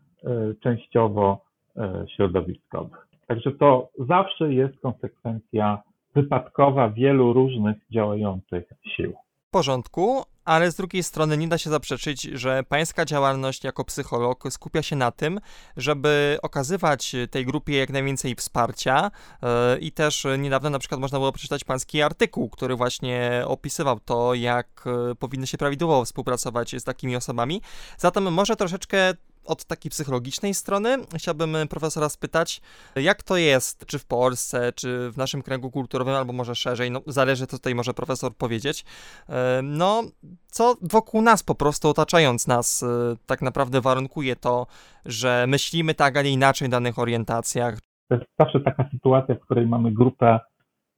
częściowo 0.60 1.44
e, 1.76 2.04
środowiskowych. 2.16 3.06
Także 3.26 3.52
to 3.52 3.88
zawsze 4.08 4.54
jest 4.54 4.80
konsekwencja 4.80 5.82
wypadkowa 6.16 6.90
wielu 6.90 7.32
różnych 7.32 7.76
działających 7.90 8.64
sił. 8.96 9.14
W 9.48 9.50
porządku, 9.50 10.22
ale 10.44 10.70
z 10.70 10.76
drugiej 10.76 11.02
strony 11.02 11.36
nie 11.36 11.48
da 11.48 11.58
się 11.58 11.70
zaprzeczyć, 11.70 12.22
że 12.22 12.62
pańska 12.68 13.04
działalność 13.04 13.64
jako 13.64 13.84
psycholog 13.84 14.44
skupia 14.50 14.82
się 14.82 14.96
na 14.96 15.10
tym, 15.10 15.40
żeby 15.76 16.38
okazywać 16.42 17.16
tej 17.30 17.46
grupie 17.46 17.78
jak 17.78 17.90
najwięcej 17.90 18.34
wsparcia 18.34 19.10
e, 19.42 19.78
i 19.78 19.92
też 19.92 20.26
niedawno 20.38 20.70
na 20.70 20.78
przykład 20.78 21.00
można 21.00 21.18
było 21.18 21.32
przeczytać 21.32 21.64
pański 21.64 22.02
artykuł, 22.02 22.48
który 22.48 22.76
właśnie 22.76 23.42
opisywał 23.46 24.00
to, 24.00 24.34
jak 24.34 24.84
powinny 25.18 25.46
się 25.46 25.58
prawidłowo 25.58 26.04
współpracować 26.04 26.74
z 26.78 26.84
takimi 26.84 27.16
osobami. 27.16 27.62
Zatem 27.98 28.32
może 28.32 28.56
troszeczkę 28.56 29.14
od 29.46 29.64
takiej 29.64 29.90
psychologicznej 29.90 30.54
strony 30.54 30.96
chciałbym 31.16 31.56
profesora 31.70 32.08
spytać, 32.08 32.60
jak 32.96 33.22
to 33.22 33.36
jest, 33.36 33.86
czy 33.86 33.98
w 33.98 34.06
Polsce, 34.06 34.72
czy 34.72 35.10
w 35.10 35.16
naszym 35.16 35.42
kręgu 35.42 35.70
kulturowym, 35.70 36.14
albo 36.14 36.32
może 36.32 36.54
szerzej, 36.54 36.90
no 36.90 37.00
zależy, 37.06 37.46
co 37.46 37.56
tutaj 37.56 37.74
może 37.74 37.94
profesor 37.94 38.36
powiedzieć, 38.36 38.84
e, 39.28 39.60
no 39.62 40.02
co 40.46 40.74
wokół 40.82 41.22
nas 41.22 41.42
po 41.42 41.54
prostu 41.54 41.88
otaczając 41.88 42.46
nas 42.46 42.82
e, 42.82 42.86
tak 43.26 43.42
naprawdę 43.42 43.80
warunkuje 43.80 44.36
to, 44.36 44.66
że 45.06 45.44
myślimy 45.48 45.94
tak, 45.94 46.16
a 46.16 46.22
nie 46.22 46.30
inaczej 46.30 46.68
w 46.68 46.70
danych 46.70 46.98
orientacjach. 46.98 47.78
To 48.08 48.14
jest 48.14 48.26
zawsze 48.38 48.60
taka 48.60 48.88
sytuacja, 48.90 49.34
w 49.34 49.40
której 49.40 49.66
mamy 49.66 49.92
grupę 49.92 50.40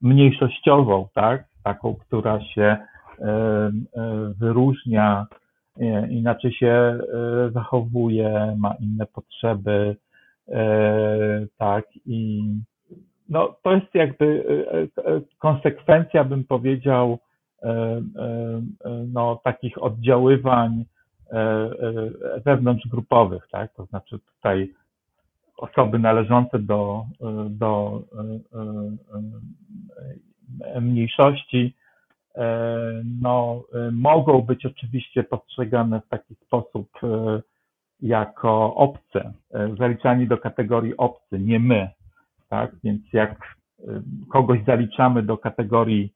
mniejszościową, 0.01 1.07
tak, 1.13 1.45
taką, 1.63 1.95
która 1.95 2.41
się 2.41 2.77
e, 3.19 3.71
wyróżnia 4.39 5.25
inaczej 6.09 6.53
się 6.53 6.67
e, 6.67 6.99
zachowuje, 7.53 8.55
ma 8.59 8.75
inne 8.79 9.05
potrzeby, 9.05 9.95
e, 10.47 11.45
tak 11.57 11.85
i 12.05 12.43
no, 13.29 13.55
to 13.63 13.73
jest 13.73 13.93
jakby 13.93 14.43
e, 14.97 15.21
konsekwencja, 15.37 16.23
bym 16.23 16.43
powiedział, 16.43 17.19
no, 19.13 19.41
takich 19.43 19.83
oddziaływań 19.83 20.85
wewnątrzgrupowych, 22.45 23.47
tak? 23.51 23.73
To 23.73 23.85
znaczy 23.85 24.19
tutaj 24.19 24.73
osoby 25.57 25.99
należące 25.99 26.59
do, 26.59 27.05
do 27.49 28.01
mniejszości 30.81 31.75
no, 33.21 33.63
e, 33.73 33.91
mogą 33.91 34.41
być 34.41 34.65
oczywiście 34.65 35.23
postrzegane 35.23 36.01
w 36.01 36.07
taki 36.07 36.35
sposób 36.35 36.89
e, 37.03 37.41
jako 38.01 38.75
obce, 38.75 39.33
zaliczani 39.79 40.27
do 40.27 40.37
kategorii 40.37 40.97
obcy, 40.97 41.39
nie 41.39 41.59
my. 41.59 41.89
Tak? 42.49 42.71
Więc 42.83 43.01
jak 43.13 43.55
kogoś 44.29 44.59
zaliczamy 44.67 45.23
do 45.23 45.37
kategorii 45.37 46.13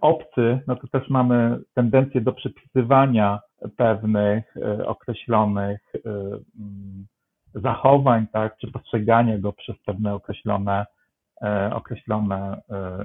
obcy, 0.00 0.60
no 0.66 0.76
to 0.76 0.88
też 0.88 1.10
mamy 1.10 1.58
tendencję 1.74 2.20
do 2.20 2.32
przypisywania 2.32 3.40
pewnych 3.76 4.54
określonych 4.86 5.92
zachowań, 7.54 8.26
tak, 8.32 8.56
czy 8.56 8.70
postrzegania 8.70 9.38
go 9.38 9.52
przez 9.52 9.76
pewne 9.86 10.14
określone 10.14 10.86
E, 10.86 11.01
określone 11.72 12.60
e, 12.70 12.74
e, 12.74 13.04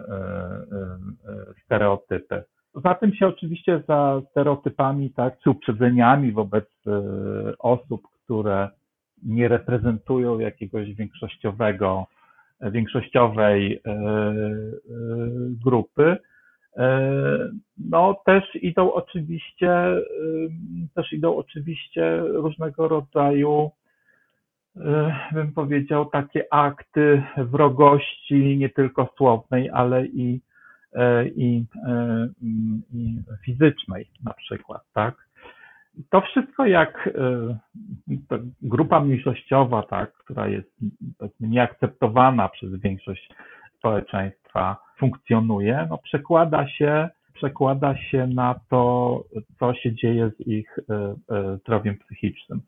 stereotypy. 1.66 2.44
Za 2.76 2.96
tym 2.96 3.14
się 3.14 3.28
oczywiście 3.28 3.84
za 3.88 4.22
stereotypami, 4.32 5.10
tak, 5.10 5.40
czy 5.40 5.50
uprzedzeniami 5.50 6.32
wobec 6.32 6.66
osób, 7.60 8.02
które 8.24 8.70
nie 9.24 9.48
reprezentują 9.48 10.40
jakiegoś 10.40 10.94
większościowego, 10.94 12.08
większościowej 12.62 13.82
grupy, 15.66 16.18
no 17.78 18.22
też 18.26 18.44
idą 18.56 18.94
oczywiście, 18.94 19.86
też 20.96 21.14
idą 21.14 21.36
oczywiście 21.36 22.18
różnego 22.18 22.88
rodzaju 22.88 23.72
E, 23.72 23.87
bym 25.32 25.52
powiedział, 25.52 26.06
takie 26.06 26.54
akty 26.54 27.24
wrogości, 27.38 28.58
nie 28.58 28.70
tylko 28.70 29.10
słownej, 29.18 29.70
ale 29.70 30.06
i, 30.06 30.42
e, 30.96 31.28
i, 31.28 31.66
e, 31.88 32.28
i 32.94 33.18
fizycznej 33.46 34.08
na 34.24 34.34
przykład, 34.34 34.82
tak? 34.94 35.28
To 36.10 36.22
wszystko 36.22 36.66
jak 36.66 37.10
grupa 38.62 39.00
mniejszościowa, 39.00 39.84
tak, 39.84 40.14
która 40.14 40.48
jest 40.48 40.72
nieakceptowana 41.40 42.50
przez 42.50 42.76
większość 42.76 43.30
społeczeństwa, 43.78 44.78
funkcjonuje, 44.98 45.88
no 45.90 45.98
przekłada 45.98 46.68
się 46.68 47.10
przekłada 47.38 47.98
się 47.98 48.28
na 48.28 48.60
to, 48.70 49.24
co 49.60 49.74
się 49.74 49.96
dzieje 49.96 50.32
z 50.38 50.48
ich 50.48 50.80
e, 50.80 51.16
e, 51.36 51.58
zdrowiem 51.58 51.98
psychicznym. 51.98 52.62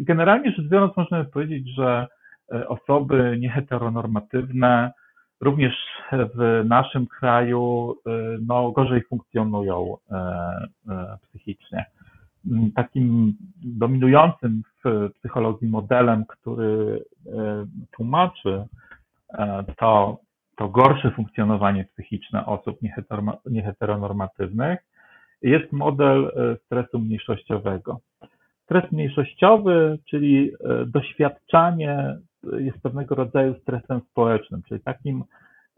Generalnie 0.00 0.52
rzecz 0.52 0.68
biorąc, 0.68 0.96
możemy 0.96 1.24
powiedzieć, 1.24 1.74
że 1.74 2.06
e, 2.52 2.68
osoby 2.68 3.36
nieheteronormatywne 3.40 4.92
również 5.40 5.74
w 6.12 6.62
naszym 6.68 7.06
kraju 7.06 7.94
no, 8.46 8.70
gorzej 8.70 9.02
funkcjonują 9.02 9.96
psychicznie. 11.22 11.84
Takim 12.74 13.34
dominującym 13.64 14.62
w 14.84 15.10
psychologii 15.18 15.68
modelem, 15.68 16.24
który 16.28 17.04
tłumaczy 17.90 18.64
to, 19.76 20.18
to 20.56 20.68
gorsze 20.68 21.10
funkcjonowanie 21.10 21.84
psychiczne 21.84 22.46
osób 22.46 22.78
nieheteronormatywnych 23.46 24.78
jest 25.42 25.72
model 25.72 26.24
e, 26.26 26.56
stresu 26.56 26.98
mniejszościowego. 26.98 28.00
Stres 28.64 28.92
mniejszościowy, 28.92 29.98
czyli 30.10 30.50
e, 30.50 30.86
doświadczanie 30.86 32.16
jest 32.58 32.82
pewnego 32.82 33.14
rodzaju 33.14 33.54
stresem 33.54 34.00
społecznym, 34.10 34.62
czyli 34.68 34.80
takim 34.80 35.24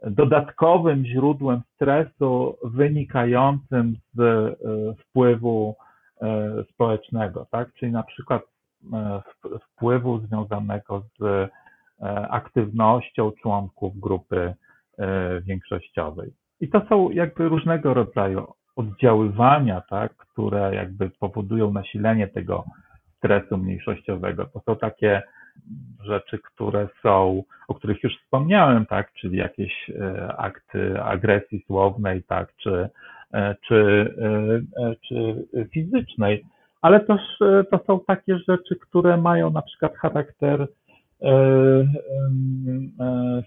dodatkowym 0.03 1.05
źródłem 1.07 1.61
stresu 1.75 2.57
wynikającym 2.65 3.95
z 4.15 4.21
e, 4.21 4.55
wpływu 4.95 5.75
społecznego, 6.73 7.47
tak? 7.51 7.73
Czyli 7.75 7.93
na 7.93 8.03
przykład 8.03 8.43
wpływu 9.63 10.19
związanego 10.19 11.03
z 11.21 11.51
aktywnością 12.31 13.33
członków 13.43 14.01
grupy 14.01 14.55
E, 14.55 14.68
większościowej. 15.43 16.31
I 16.61 16.69
to 16.69 16.83
są 16.89 17.11
jakby 17.11 17.49
różnego 17.49 17.95
rodzaju 17.95 18.47
oddziaływania, 18.77 19.81
tak, 19.81 20.17
które 20.17 20.75
jakby 20.75 21.11
powodują 21.11 21.73
nasilenie 21.73 22.29
tego 22.29 22.65
stresu 23.17 23.59
mniejszościowego. 23.59 24.45
To 24.45 24.61
są 24.61 24.77
takie 24.77 25.23
rzeczy, 26.05 26.39
które 26.39 26.89
są, 27.03 27.43
o 27.69 27.75
których 27.75 28.03
już 28.03 28.19
wspomniałem, 28.19 28.87
tak, 28.87 29.13
czyli 29.13 29.37
jakieś 29.37 29.91
e, 29.91 30.37
akty 30.37 31.03
agresji 31.03 31.65
słownej, 31.67 32.23
tak, 32.23 32.57
czy, 32.57 32.89
e, 33.35 33.55
czy, 33.69 34.15
czy 35.09 35.45
fizycznej. 35.73 36.45
ale 36.83 37.01
też 37.01 37.21
to 37.71 37.81
są 37.87 38.01
takie 38.07 38.39
rzeczy, 38.39 38.77
które 38.77 39.17
mają 39.17 39.51
na 39.51 39.63
przykład 39.63 39.97
charakter 39.97 40.69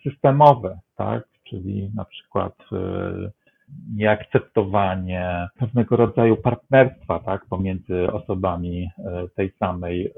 systemowy, 0.03 0.77
tak? 0.96 1.30
Czyli 1.51 1.91
na 1.96 2.05
przykład 2.05 2.55
nieakceptowanie 3.96 5.48
pewnego 5.60 5.96
rodzaju 5.96 6.38
partnerstwa 6.38 7.20
tak, 7.20 7.46
pomiędzy 7.46 8.12
osobami 8.12 8.89
e, 8.98 9.27
tej 9.36 9.51
samej 9.60 10.05
e, 10.05 10.10
e, 10.10 10.13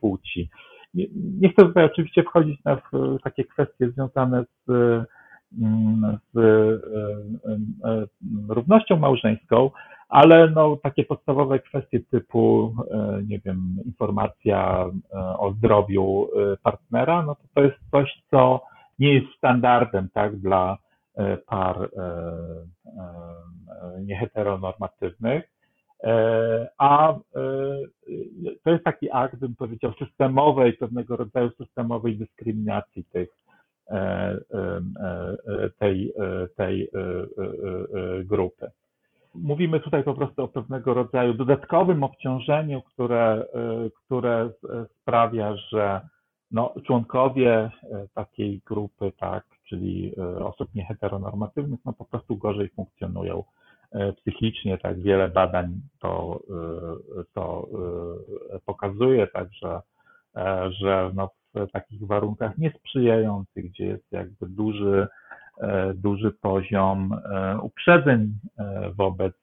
płci. 0.00 0.50
Nie 1.40 1.48
chcę 1.48 1.62
tutaj 1.62 1.84
oczywiście 1.84 2.22
wchodzić 2.22 2.64
na 2.64 2.80
takie 3.24 3.44
kwestie 3.44 3.90
związane 3.90 4.44
z, 4.66 4.70
mm, 5.62 6.18
z 6.34 6.38
równością 8.48 8.96
małżeńską, 8.96 9.70
ale 10.08 10.50
no, 10.50 10.76
takie 10.82 11.04
podstawowe 11.04 11.58
kwestie 11.58 12.00
typu, 12.00 12.74
nie 13.26 13.38
wiem, 13.38 13.76
informacja 13.84 14.86
o 15.38 15.52
zdrowiu 15.52 16.28
partnera, 16.62 17.22
no 17.22 17.34
to 17.34 17.42
to 17.54 17.62
jest 17.62 17.76
coś, 17.90 18.22
co 18.30 18.60
nie 18.98 19.14
jest 19.14 19.26
standardem 19.36 20.08
tak, 20.14 20.36
dla 20.36 20.78
E, 21.16 21.36
par 21.36 21.76
e, 21.82 22.02
e, 22.86 24.02
nieheteronormatywnych. 24.02 25.56
A 26.78 27.14
to 28.64 28.70
jest 28.70 28.84
taki 28.84 29.10
akt, 29.10 29.36
bym 29.36 29.54
powiedział, 29.54 29.92
systemowej, 29.92 30.72
pewnego 30.72 31.16
rodzaju 31.16 31.50
systemowej 31.50 32.16
dyskryminacji 32.16 33.04
tych, 33.04 33.28
tej, 35.78 36.12
tej 36.56 36.90
grupy. 38.24 38.70
Mówimy 39.34 39.80
tutaj 39.80 40.04
po 40.04 40.14
prostu 40.14 40.42
o 40.42 40.48
pewnego 40.48 40.94
rodzaju 40.94 41.34
dodatkowym 41.34 42.04
obciążeniu, 42.04 42.82
które, 42.82 43.46
które 44.04 44.50
sprawia, 45.00 45.56
że 45.56 46.00
no, 46.50 46.74
członkowie 46.86 47.70
takiej 48.14 48.60
grupy, 48.66 49.12
tak, 49.20 49.44
czyli 49.68 50.12
e, 50.18 50.44
osób 50.44 50.74
nieheteronormatywnych, 50.74 51.80
no 51.84 51.92
po 51.92 52.04
prostu 52.04 52.36
gorzej 52.36 52.68
funkcjonują 52.68 53.44
e, 53.92 54.12
psychicznie, 54.12 54.78
tak 54.78 55.02
wiele 55.02 55.28
badań 55.28 55.80
to, 56.00 56.40
e, 57.20 57.24
to 57.34 57.68
pokazuje, 58.66 59.26
także, 59.26 59.80
że 60.68 61.10
no 61.14 61.30
w 61.54 61.70
takich 61.72 62.06
warunkach 62.06 62.58
niesprzyjających, 62.58 63.70
gdzie 63.70 63.86
jest 63.86 64.12
jakby 64.12 64.46
duży, 64.48 65.06
duży 65.94 66.30
poziom 66.30 67.20
uprzedzeń 67.62 68.38
wobec 68.96 69.34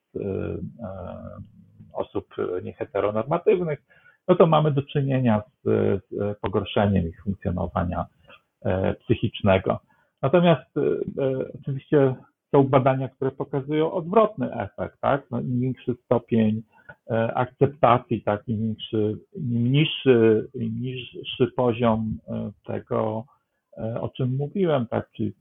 osób 1.94 2.36
nieheteronormatywnych, 2.64 3.80
no 4.28 4.36
to 4.36 4.48
mamy 4.48 4.72
do 4.72 4.82
czynienia 4.82 5.42
z, 5.64 5.68
z 6.10 6.40
pogorszeniem 6.40 7.10
ich 7.10 7.24
funkcjonowania 7.24 8.06
psychicznego. 9.00 9.80
Natomiast 10.22 10.78
y, 10.78 10.82
y, 10.82 11.52
oczywiście 11.62 12.16
są 12.56 12.64
badania, 12.64 13.10
które 13.10 13.32
pokazują 13.32 13.92
odwrotny 13.92 14.54
efekt, 14.54 15.02
tak? 15.02 15.32
No, 15.32 15.42
Im 15.42 15.60
większy 15.60 15.96
stopień 16.06 16.62
e, 17.12 17.34
akceptacji, 17.34 18.22
tak, 18.22 18.48
im, 18.48 18.76
im, 19.34 19.72
niższy, 19.72 20.50
im 20.54 20.82
niższy 20.82 21.48
poziom 21.56 22.18
e, 22.28 22.52
tego, 22.66 23.26
e, 23.78 24.02
o 24.02 24.10
czym 24.10 24.36
mówiłem, 24.36 24.88
tak, 24.88 25.12
czyli 25.12 25.34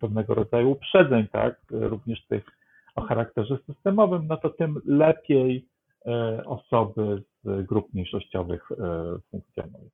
pewnego 0.00 0.34
rodzaju 0.34 0.70
uprzedzeń, 0.70 1.26
tak, 1.32 1.60
również 1.70 2.26
tych 2.26 2.44
o 2.94 3.02
charakterze 3.02 3.58
systemowym, 3.66 4.26
no 4.28 4.36
to 4.36 4.50
tym 4.50 4.80
lepiej 4.86 5.66
osoby 6.46 7.22
grup 7.68 7.94
mniejszościowych 7.94 8.68
funkcjonują. 9.30 9.88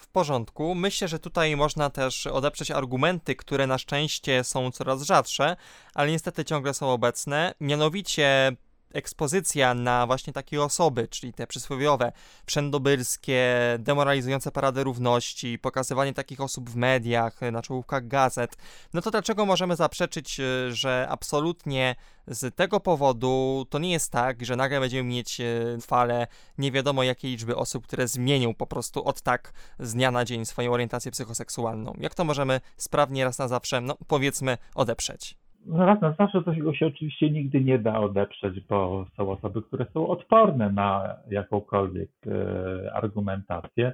W 0.00 0.08
porządku. 0.08 0.74
Myślę, 0.74 1.08
że 1.08 1.18
tutaj 1.18 1.56
można 1.56 1.90
też 1.90 2.26
odeprzeć 2.26 2.70
argumenty, 2.70 3.36
które 3.36 3.66
na 3.66 3.78
szczęście 3.78 4.44
są 4.44 4.70
coraz 4.70 5.02
rzadsze, 5.02 5.56
ale 5.94 6.10
niestety 6.10 6.44
ciągle 6.44 6.74
są 6.74 6.90
obecne. 6.90 7.54
Mianowicie 7.60 8.56
ekspozycja 8.96 9.74
na 9.74 10.06
właśnie 10.06 10.32
takie 10.32 10.62
osoby, 10.62 11.08
czyli 11.08 11.32
te 11.32 11.46
przysłowiowe, 11.46 12.12
wszędobylskie, 12.46 13.56
demoralizujące 13.78 14.52
parady 14.52 14.84
równości, 14.84 15.58
pokazywanie 15.58 16.14
takich 16.14 16.40
osób 16.40 16.70
w 16.70 16.76
mediach, 16.76 17.40
na 17.52 17.62
czołówkach 17.62 18.08
gazet, 18.08 18.56
no 18.94 19.02
to 19.02 19.10
dlaczego 19.10 19.46
możemy 19.46 19.76
zaprzeczyć, 19.76 20.40
e, 20.40 20.72
że 20.72 21.06
absolutnie 21.10 21.96
z 22.26 22.54
tego 22.54 22.80
powodu 22.80 23.66
to 23.70 23.78
nie 23.78 23.92
jest 23.92 24.12
tak, 24.12 24.44
że 24.44 24.56
nagle 24.56 24.80
będziemy 24.80 25.08
mieć 25.08 25.40
e, 25.40 25.44
falę 25.80 26.26
nie 26.58 26.72
wiadomo 26.72 27.02
jakiej 27.02 27.30
liczby 27.30 27.56
osób, 27.56 27.86
które 27.86 28.08
zmienią 28.08 28.54
po 28.54 28.66
prostu 28.66 29.04
od 29.04 29.22
tak 29.22 29.52
z 29.78 29.94
dnia 29.94 30.10
na 30.10 30.24
dzień 30.24 30.46
swoją 30.46 30.72
orientację 30.72 31.10
psychoseksualną. 31.10 31.92
Jak 32.00 32.14
to 32.14 32.24
możemy 32.24 32.60
sprawnie 32.76 33.24
raz 33.24 33.38
na 33.38 33.48
zawsze, 33.48 33.80
no 33.80 33.96
powiedzmy, 34.06 34.58
odeprzeć? 34.74 35.45
No 35.66 35.86
raz 35.86 36.00
na 36.00 36.14
zawsze 36.18 36.42
tego 36.42 36.74
się 36.74 36.86
oczywiście 36.86 37.30
nigdy 37.30 37.60
nie 37.60 37.78
da 37.78 38.00
odeprzeć, 38.00 38.60
bo 38.60 39.06
są 39.16 39.30
osoby, 39.30 39.62
które 39.62 39.86
są 39.94 40.08
odporne 40.08 40.72
na 40.72 41.16
jakąkolwiek 41.30 42.10
e, 42.26 42.94
argumentację. 42.94 43.92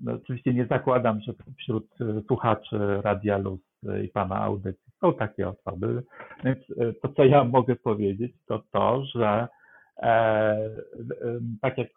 No, 0.00 0.12
oczywiście 0.12 0.54
nie 0.54 0.66
zakładam, 0.66 1.20
że 1.20 1.32
wśród 1.58 1.88
słuchaczy 2.26 2.78
Radia 3.02 3.38
Luz 3.38 3.60
i 4.04 4.08
pana 4.08 4.40
audycji 4.40 4.92
są 5.00 5.14
takie 5.14 5.48
osoby, 5.48 6.02
więc 6.44 6.58
e, 6.58 6.92
to, 6.92 7.08
co 7.08 7.24
ja 7.24 7.44
mogę 7.44 7.76
powiedzieć, 7.76 8.32
to 8.46 8.62
to, 8.72 9.04
że 9.04 9.48
e, 10.02 10.70
tak 11.60 11.78
jak 11.78 11.88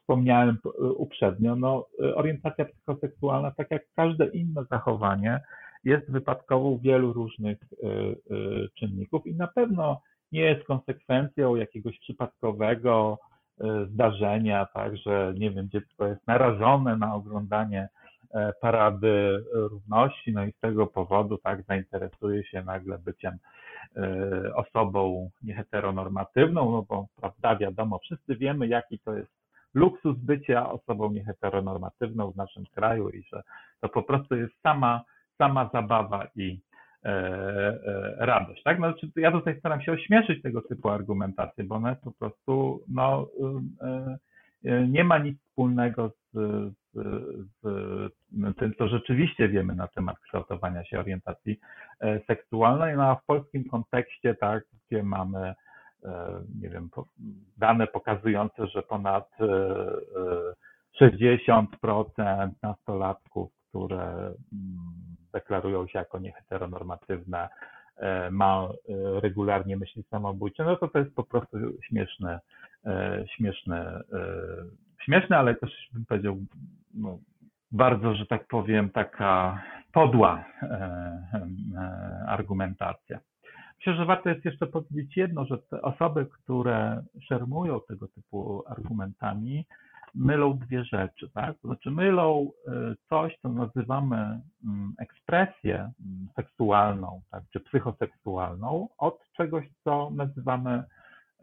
wspomniałem 0.00 0.58
uprzednio, 0.96 1.56
no, 1.56 1.86
orientacja 2.14 2.64
psychoseksualna, 2.64 3.50
tak 3.50 3.70
jak 3.70 3.82
każde 3.96 4.26
inne 4.26 4.64
zachowanie, 4.70 5.40
jest 5.84 6.10
wypadkową 6.10 6.78
wielu 6.78 7.12
różnych 7.12 7.58
y, 7.62 7.86
y, 8.34 8.68
czynników 8.74 9.26
i 9.26 9.34
na 9.34 9.46
pewno 9.46 10.00
nie 10.32 10.40
jest 10.40 10.66
konsekwencją 10.66 11.56
jakiegoś 11.56 11.98
przypadkowego 11.98 13.18
y, 13.60 13.64
zdarzenia, 13.86 14.66
tak, 14.74 14.96
że 14.96 15.34
nie 15.38 15.50
wiem, 15.50 15.68
dziecko 15.68 16.06
jest 16.06 16.26
narażone 16.26 16.96
na 16.96 17.14
oglądanie 17.14 17.88
e, 18.34 18.52
parady 18.60 19.44
równości, 19.52 20.32
no 20.32 20.44
i 20.44 20.52
z 20.52 20.60
tego 20.60 20.86
powodu 20.86 21.38
tak 21.38 21.62
zainteresuje 21.62 22.44
się 22.44 22.62
nagle 22.62 22.98
byciem 22.98 23.38
osobą 24.54 25.30
nieheteronormatywną, 25.42 26.70
no 26.70 26.82
bo 26.88 27.06
prawda, 27.16 27.56
wiadomo, 27.56 27.98
wszyscy 27.98 28.36
wiemy, 28.36 28.68
jaki 28.68 28.98
to 28.98 29.14
jest 29.14 29.32
luksus 29.74 30.18
bycia 30.18 30.70
osobą 30.70 31.10
nieheteronormatywną 31.10 32.30
w 32.30 32.36
naszym 32.36 32.64
kraju 32.66 33.10
i 33.10 33.22
że 33.22 33.42
to 33.80 33.88
po 33.88 34.02
prostu 34.02 34.36
jest 34.36 34.60
sama 34.62 35.04
sama 35.38 35.70
zabawa 35.72 36.26
i 36.36 36.60
e, 37.04 37.08
e, 37.08 38.16
radość. 38.18 38.62
Tak? 38.62 38.78
No, 38.78 38.90
znaczy, 38.90 39.10
ja 39.16 39.32
tutaj 39.32 39.58
staram 39.58 39.82
się 39.82 39.92
ośmieszyć 39.92 40.42
tego 40.42 40.62
typu 40.62 40.90
argumentacje, 40.90 41.64
bo 41.64 41.74
one 41.74 41.96
po 41.96 42.12
prostu 42.12 42.84
no, 42.88 43.26
e, 43.80 44.88
nie 44.88 45.04
ma 45.04 45.18
nic 45.18 45.40
wspólnego 45.40 46.08
z, 46.08 46.32
z, 46.32 46.98
z 47.62 48.56
tym, 48.58 48.74
co 48.78 48.88
rzeczywiście 48.88 49.48
wiemy 49.48 49.74
na 49.74 49.88
temat 49.88 50.18
kształtowania 50.18 50.84
się 50.84 51.00
orientacji 51.00 51.60
seksualnej. 52.26 52.96
No 52.96 53.02
a 53.02 53.14
w 53.14 53.24
polskim 53.24 53.64
kontekście, 53.64 54.34
tak, 54.34 54.64
gdzie 54.90 55.02
mamy 55.02 55.54
nie 56.62 56.68
wiem, 56.68 56.88
dane 57.56 57.86
pokazujące, 57.86 58.66
że 58.66 58.82
ponad 58.82 59.30
60% 61.00 62.50
nastolatków, 62.62 63.52
które 63.68 64.02
mm, 64.02 65.13
deklarują 65.34 65.86
się 65.86 65.98
jako 65.98 66.18
nieheteronormatywne, 66.18 67.48
e, 67.96 68.30
ma 68.30 68.68
e, 68.68 69.20
regularnie 69.20 69.76
myśli 69.76 70.02
samobójcze, 70.10 70.64
no 70.64 70.76
to 70.76 70.88
to 70.88 70.98
jest 70.98 71.14
po 71.14 71.24
prostu 71.24 71.56
śmieszne, 71.82 72.40
e, 72.86 73.24
śmieszne, 73.36 74.00
śmieszne, 75.04 75.38
ale 75.38 75.54
też 75.54 75.88
bym 75.92 76.04
powiedział 76.06 76.36
no, 76.94 77.18
bardzo, 77.72 78.14
że 78.14 78.26
tak 78.26 78.46
powiem, 78.46 78.90
taka 78.90 79.62
podła 79.92 80.44
argumentacja. 82.26 83.18
Myślę, 83.78 83.94
że 83.94 84.04
warto 84.04 84.28
jest 84.28 84.44
jeszcze 84.44 84.66
powiedzieć 84.66 85.16
jedno, 85.16 85.44
że 85.44 85.58
te 85.58 85.82
osoby, 85.82 86.26
które 86.26 87.02
szermują 87.28 87.80
tego 87.88 88.08
typu 88.08 88.62
argumentami, 88.66 89.66
mylą 90.14 90.58
dwie 90.58 90.84
rzeczy, 90.84 91.30
tak? 91.30 91.58
To 91.58 91.68
znaczy 91.68 91.90
mylą 91.90 92.50
y, 92.68 92.70
coś, 93.08 93.38
co 93.42 93.48
nazywamy 93.48 94.40
mm, 94.64 94.94
ekspresję 94.98 95.74
mm, 95.74 96.28
seksualną, 96.36 97.20
tak, 97.30 97.42
czy 97.52 97.60
psychoseksualną, 97.60 98.88
od 98.98 99.18
czegoś, 99.36 99.64
co 99.84 100.10
nazywamy 100.10 100.82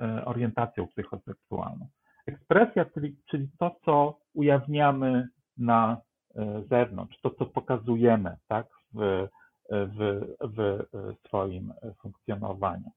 y, 0.02 0.26
orientacją 0.26 0.88
psychoseksualną. 0.88 1.88
Ekspresja, 2.28 2.86
czyli, 2.86 3.16
czyli 3.30 3.48
to, 3.60 3.76
co 3.86 4.20
ujawniamy 4.34 5.28
na 5.58 5.98
y, 6.36 6.42
zewnątrz, 6.70 7.22
to, 7.22 7.30
co 7.30 7.46
pokazujemy, 7.46 8.38
tak, 8.48 8.68
w, 8.94 9.28
w, 9.72 10.22
w 10.42 10.84
swoim 11.28 11.74
funkcjonowaniu. 12.02 12.92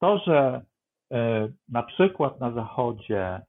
To, 0.00 0.18
że 0.18 0.62
na 1.68 1.82
przykład 1.82 2.40
na 2.40 2.52
Zachodzie 2.52 3.40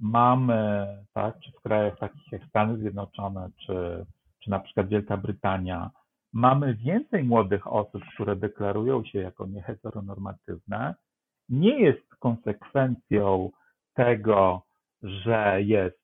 mamy, 0.00 0.86
tak, 1.12 1.40
czy 1.40 1.52
w 1.52 1.60
krajach 1.60 1.98
takich 1.98 2.32
jak 2.32 2.44
Stany 2.44 2.78
Zjednoczone, 2.78 3.50
czy, 3.66 4.06
czy 4.38 4.50
na 4.50 4.60
przykład 4.60 4.88
Wielka 4.88 5.16
Brytania, 5.16 5.90
mamy 6.32 6.74
więcej 6.74 7.24
młodych 7.24 7.72
osób, 7.72 8.02
które 8.14 8.36
deklarują 8.36 9.04
się 9.04 9.18
jako 9.18 9.46
nieheteronormatywne, 9.46 10.94
nie 11.48 11.80
jest 11.80 12.14
konsekwencją 12.18 13.50
tego, 13.94 14.62
że 15.02 15.62
jest 15.62 16.00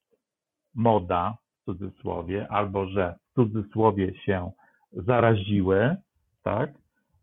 moda 0.74 1.36
w 1.60 1.64
cudzysłowie, 1.64 2.48
albo 2.48 2.86
że 2.86 3.14
w 3.30 3.34
cudzysłowie 3.34 4.14
się 4.18 4.50
zaraziły, 4.92 5.96
tak? 6.42 6.70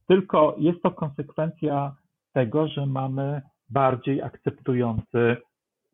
Tylko 0.07 0.55
jest 0.59 0.81
to 0.83 0.91
konsekwencja 0.91 1.95
tego, 2.33 2.67
że 2.67 2.85
mamy 2.85 3.41
bardziej 3.69 4.21
akceptujący 4.21 5.37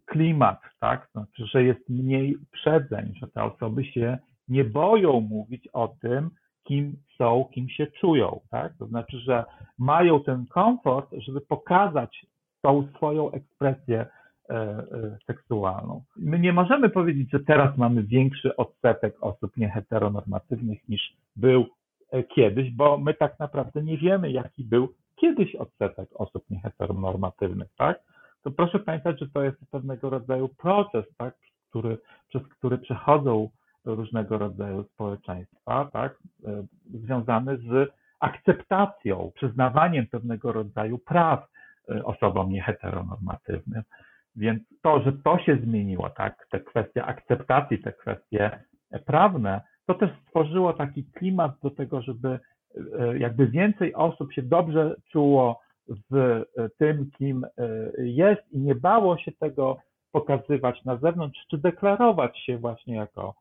klimat, 0.09 0.59
tak? 0.79 1.07
Znaczy, 1.11 1.45
że 1.45 1.63
jest 1.63 1.89
mniej 1.89 2.35
uprzedzeń, 2.35 3.13
że 3.21 3.27
te 3.27 3.43
osoby 3.43 3.85
się 3.85 4.17
nie 4.47 4.63
boją 4.63 5.19
mówić 5.21 5.67
o 5.73 5.95
tym, 6.01 6.29
kim 6.63 6.97
są, 7.17 7.45
kim 7.53 7.69
się 7.69 7.87
czują, 7.87 8.39
tak? 8.51 8.73
To 8.77 8.87
znaczy, 8.87 9.19
że 9.19 9.43
mają 9.77 10.23
ten 10.23 10.45
komfort, 10.45 11.09
żeby 11.17 11.41
pokazać 11.41 12.25
tą 12.61 12.87
swoją 12.95 13.31
ekspresję 13.31 13.99
e, 13.99 14.53
e, 14.53 14.85
seksualną. 15.27 16.03
My 16.17 16.39
nie 16.39 16.53
możemy 16.53 16.89
powiedzieć, 16.89 17.29
że 17.31 17.39
teraz 17.39 17.77
mamy 17.77 18.03
większy 18.03 18.55
odsetek 18.55 19.15
osób 19.21 19.57
nieheteronormatywnych 19.57 20.89
niż 20.89 21.13
był 21.35 21.65
e, 22.11 22.23
kiedyś, 22.23 22.71
bo 22.71 22.97
my 22.97 23.13
tak 23.13 23.39
naprawdę 23.39 23.83
nie 23.83 23.97
wiemy, 23.97 24.31
jaki 24.31 24.63
był 24.63 24.93
kiedyś 25.15 25.55
odsetek 25.55 26.09
osób 26.15 26.43
nieheteronormatywnych, 26.49 27.69
tak? 27.77 27.99
To 28.43 28.51
proszę 28.51 28.79
pamiętać, 28.79 29.19
że 29.19 29.29
to 29.29 29.43
jest 29.43 29.57
pewnego 29.71 30.09
rodzaju 30.09 30.49
proces, 30.49 31.05
tak? 31.17 31.35
Który, 31.69 31.97
przez 32.27 32.47
który 32.47 32.77
przechodzą 32.77 33.49
różnego 33.85 34.37
rodzaju 34.37 34.83
społeczeństwa, 34.83 35.89
tak? 35.93 36.17
Związany 36.85 37.57
z 37.57 37.91
akceptacją, 38.19 39.31
przyznawaniem 39.35 40.07
pewnego 40.07 40.51
rodzaju 40.51 40.97
praw 40.97 41.47
Y, 41.91 42.05
osobom 42.05 42.49
nieheteronormatywnym. 42.49 43.83
Więc 44.35 44.63
to, 44.81 45.01
że 45.01 45.13
to 45.23 45.39
się 45.39 45.57
zmieniło, 45.63 46.09
tak, 46.09 46.47
te 46.51 46.59
kwestie 46.59 47.05
akceptacji, 47.05 47.79
te 47.79 47.93
kwestie 47.93 48.63
prawne, 49.05 49.61
to 49.85 49.93
też 49.93 50.09
stworzyło 50.21 50.73
taki 50.73 51.03
klimat 51.03 51.51
do 51.63 51.69
tego, 51.69 52.01
żeby 52.01 52.39
y, 52.75 53.19
jakby 53.19 53.47
więcej 53.47 53.93
osób 53.93 54.33
się 54.33 54.41
dobrze 54.41 54.95
czuło 55.11 55.61
w 56.11 56.43
tym, 56.77 57.11
kim 57.17 57.43
y, 57.43 58.07
jest 58.07 58.41
i 58.51 58.57
nie 58.57 58.75
bało 58.75 59.17
się 59.17 59.31
tego 59.31 59.77
pokazywać 60.11 60.85
na 60.85 60.97
zewnątrz, 60.97 61.45
czy 61.49 61.57
deklarować 61.57 62.39
się 62.39 62.57
właśnie 62.57 62.95
jako 62.95 63.35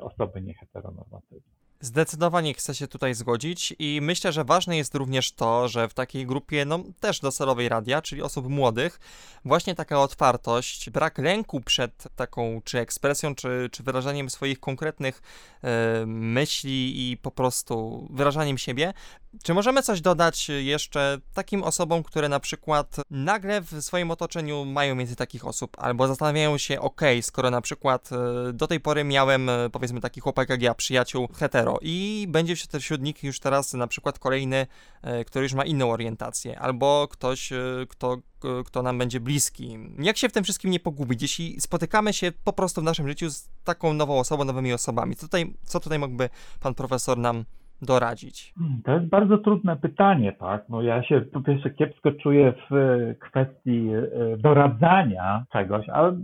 osoby 0.00 0.42
nieheteronormatywne. 0.42 1.52
Zdecydowanie 1.84 2.54
chcę 2.54 2.74
się 2.74 2.88
tutaj 2.88 3.14
zgodzić 3.14 3.74
i 3.78 4.00
myślę, 4.02 4.32
że 4.32 4.44
ważne 4.44 4.76
jest 4.76 4.94
również 4.94 5.32
to, 5.32 5.68
że 5.68 5.88
w 5.88 5.94
takiej 5.94 6.26
grupie, 6.26 6.64
no 6.64 6.78
też 7.00 7.20
docelowej 7.20 7.68
radia, 7.68 8.02
czyli 8.02 8.22
osób 8.22 8.48
młodych, 8.48 9.00
właśnie 9.44 9.74
taka 9.74 10.00
otwartość, 10.00 10.90
brak 10.90 11.18
lęku 11.18 11.60
przed 11.60 12.08
taką 12.16 12.60
czy 12.64 12.78
ekspresją, 12.78 13.34
czy, 13.34 13.68
czy 13.72 13.82
wyrażaniem 13.82 14.30
swoich 14.30 14.60
konkretnych 14.60 15.22
e, 15.62 16.06
myśli 16.06 17.10
i 17.10 17.16
po 17.16 17.30
prostu 17.30 18.06
wyrażaniem 18.10 18.58
siebie. 18.58 18.92
Czy 19.42 19.54
możemy 19.54 19.82
coś 19.82 20.00
dodać 20.00 20.48
jeszcze 20.48 21.18
takim 21.34 21.62
osobom, 21.62 22.02
które 22.02 22.28
na 22.28 22.40
przykład 22.40 22.96
nagle 23.10 23.60
w 23.60 23.82
swoim 23.82 24.10
otoczeniu 24.10 24.64
mają 24.64 24.94
między 24.94 25.16
takich 25.16 25.46
osób, 25.46 25.76
albo 25.78 26.08
zastanawiają 26.08 26.58
się, 26.58 26.80
ok, 26.80 27.00
skoro 27.22 27.50
na 27.50 27.60
przykład 27.60 28.10
e, 28.12 28.52
do 28.52 28.66
tej 28.66 28.80
pory 28.80 29.04
miałem, 29.04 29.48
e, 29.48 29.70
powiedzmy, 29.70 30.00
taki 30.00 30.20
chłopak 30.20 30.48
jak 30.48 30.62
ja, 30.62 30.74
przyjaciół 30.74 31.28
hetero, 31.34 31.78
i 31.82 32.26
będzie 32.28 32.56
wśród 32.56 33.02
nich 33.02 33.22
już 33.22 33.40
teraz 33.40 33.72
na 33.72 33.86
przykład 33.86 34.18
kolejny, 34.18 34.66
e, 35.02 35.24
który 35.24 35.42
już 35.42 35.54
ma 35.54 35.64
inną 35.64 35.90
orientację, 35.90 36.58
albo 36.60 37.08
ktoś, 37.10 37.50
kto, 37.88 38.16
kto 38.66 38.82
nam 38.82 38.98
będzie 38.98 39.20
bliski. 39.20 39.78
Jak 39.98 40.16
się 40.16 40.28
w 40.28 40.32
tym 40.32 40.44
wszystkim 40.44 40.70
nie 40.70 40.80
pogubić, 40.80 41.22
jeśli 41.22 41.60
spotykamy 41.60 42.12
się 42.12 42.32
po 42.44 42.52
prostu 42.52 42.80
w 42.80 42.84
naszym 42.84 43.08
życiu 43.08 43.30
z 43.30 43.48
taką 43.64 43.92
nową 43.92 44.18
osobą, 44.18 44.44
nowymi 44.44 44.72
osobami? 44.72 45.16
Co 45.16 45.26
tutaj, 45.26 45.54
co 45.64 45.80
tutaj 45.80 45.98
mógłby 45.98 46.30
pan 46.60 46.74
profesor 46.74 47.18
nam 47.18 47.44
doradzić? 47.82 48.54
Hmm, 48.58 48.82
to 48.82 48.92
jest 48.92 49.06
bardzo 49.06 49.38
trudne 49.38 49.76
pytanie, 49.76 50.32
tak? 50.32 50.68
No 50.68 50.82
ja 50.82 51.02
się 51.02 51.20
po 51.20 51.40
pierwsze 51.40 51.70
kiepsko 51.70 52.12
czuję 52.12 52.52
w 52.70 52.74
kwestii 53.20 53.88
e, 53.88 54.36
doradzania 54.36 55.44
czegoś, 55.52 55.88
ale 55.88 56.16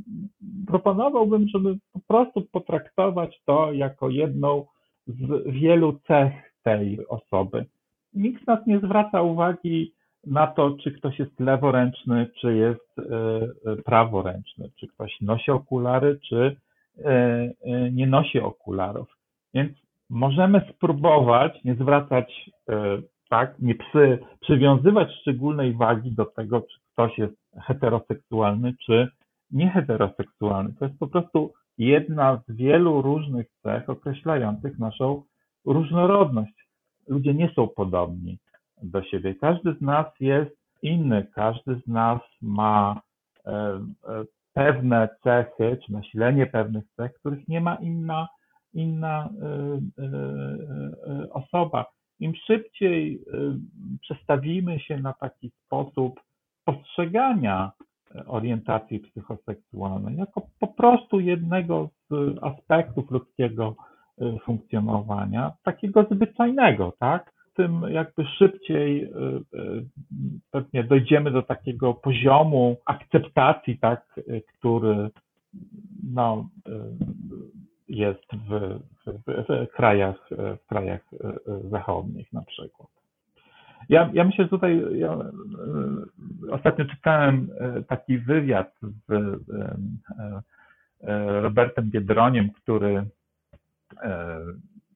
proponowałbym, 0.67 1.49
żeby 1.49 1.77
po 1.93 2.01
prostu 2.01 2.43
potraktować 2.53 3.43
to 3.45 3.73
jako 3.73 4.11
jedną 4.11 4.67
z 5.07 5.51
wielu 5.53 5.99
cech 6.07 6.33
tej 6.63 7.09
osoby. 7.09 7.67
Nikt 8.15 8.45
z 8.45 8.47
nas 8.47 8.67
nie 8.67 8.79
zwraca 8.79 9.23
uwagi 9.23 9.93
na 10.27 10.47
to, 10.47 10.77
czy 10.83 10.93
ktoś 10.93 11.19
jest 11.19 11.41
leworęczny, 11.41 12.31
czy 12.41 12.57
jest 12.57 12.99
e, 12.99 13.73
e, 13.73 13.77
praworęczny, 13.77 14.71
czy 14.77 14.87
ktoś 14.87 15.21
nosi 15.21 15.51
okulary, 15.51 16.19
czy 16.29 16.57
e, 17.05 17.51
nie 17.93 18.07
nosi 18.07 18.41
okularów. 18.41 19.17
Więc 19.55 19.73
możemy 20.11 20.63
spróbować 20.75 21.65
nie 21.65 21.75
zwracać, 21.75 22.51
tak, 23.31 23.59
nie 23.59 23.75
przy, 23.75 24.19
przywiązywać 24.41 25.09
szczególnej 25.21 25.75
wagi 25.75 26.13
do 26.13 26.25
tego, 26.25 26.61
czy 26.61 26.79
ktoś 26.93 27.19
jest 27.19 27.35
heteroseksualny, 27.61 28.75
czy 28.87 29.09
nieheteroseksualny. 29.51 30.73
To 30.79 30.85
jest 30.85 30.99
po 30.99 31.07
prostu 31.07 31.53
jedna 31.79 32.43
z 32.49 32.53
wielu 32.53 33.03
różnych 33.03 33.47
cech 33.63 33.91
określających 33.91 34.79
naszą 34.79 35.23
różnorodność. 35.65 36.69
Ludzie 37.09 37.35
nie 37.35 37.51
są 37.57 37.69
podobni 37.69 38.39
do 38.83 39.03
siebie. 39.03 39.35
Każdy 39.35 39.75
z 39.75 39.81
nas 39.81 40.07
jest 40.21 40.57
inny, 40.83 41.27
każdy 41.35 41.81
z 41.85 41.87
nas 41.87 42.21
ma 42.43 43.01
e, 43.47 43.51
e, 43.51 43.81
pewne 44.53 45.09
cechy, 45.25 45.79
czy 45.87 45.93
nasilenie 45.93 46.47
pewnych 46.47 46.85
cech, 46.97 47.13
których 47.15 47.49
nie 47.49 47.61
ma 47.61 47.75
inna, 47.75 48.29
inna 48.75 49.29
e, 49.99 51.31
osoba. 51.31 51.87
Im 52.21 52.35
szybciej 52.35 53.21
przestawimy 54.01 54.81
się 54.81 54.99
na 54.99 55.13
taki 55.13 55.51
sposób 55.65 56.21
postrzegania 56.65 57.73
orientacji 58.27 59.01
psychoseksualnej, 59.01 60.17
jako 60.17 60.43
po 60.61 60.67
prostu 60.67 61.21
jednego 61.21 61.91
z 62.11 62.39
aspektów 62.43 63.11
ludzkiego 63.11 63.77
funkcjonowania, 64.45 65.53
takiego 65.63 66.07
zwyczajnego, 66.11 66.93
tak? 66.99 67.33
Tym 67.55 67.83
jakby 67.91 68.25
szybciej 68.25 69.13
pewnie 70.51 70.85
dojdziemy 70.85 71.31
do 71.31 71.43
takiego 71.43 71.95
poziomu 71.95 72.77
akceptacji, 72.87 73.79
tak, 73.79 74.21
który 74.59 75.11
no, 76.13 76.49
jest 77.89 78.33
w, 78.33 78.79
w, 79.07 79.23
w 79.27 79.73
krajach, 79.73 80.29
w 80.31 80.67
krajach 80.67 81.01
zachodnich 81.71 82.33
na 82.33 82.43
przykład. 82.43 82.89
Ja, 83.89 84.11
ja 84.13 84.25
myślę, 84.25 84.45
że 84.45 84.51
tutaj 84.51 84.99
ja, 84.99 85.13
e, 85.13 85.31
ostatnio 86.51 86.85
czytałem 86.85 87.51
e, 87.61 87.83
taki 87.83 88.19
wywiad 88.19 88.75
z 89.09 89.11
e, 89.11 89.23
Robertem 91.41 91.91
Biedroniem, 91.91 92.51
który 92.51 93.05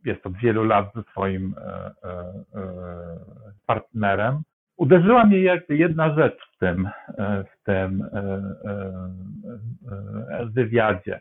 jest 0.04 0.26
od 0.26 0.36
wielu 0.36 0.64
lat 0.64 0.92
ze 0.94 1.02
swoim 1.02 1.54
partnerem. 3.66 4.42
Uderzyła 4.76 5.24
mnie 5.24 5.62
jedna 5.68 6.14
rzecz 6.14 6.38
w 6.54 6.58
tym, 6.58 6.88
w 7.52 7.64
tym 7.64 8.04
wywiadzie. 10.44 11.20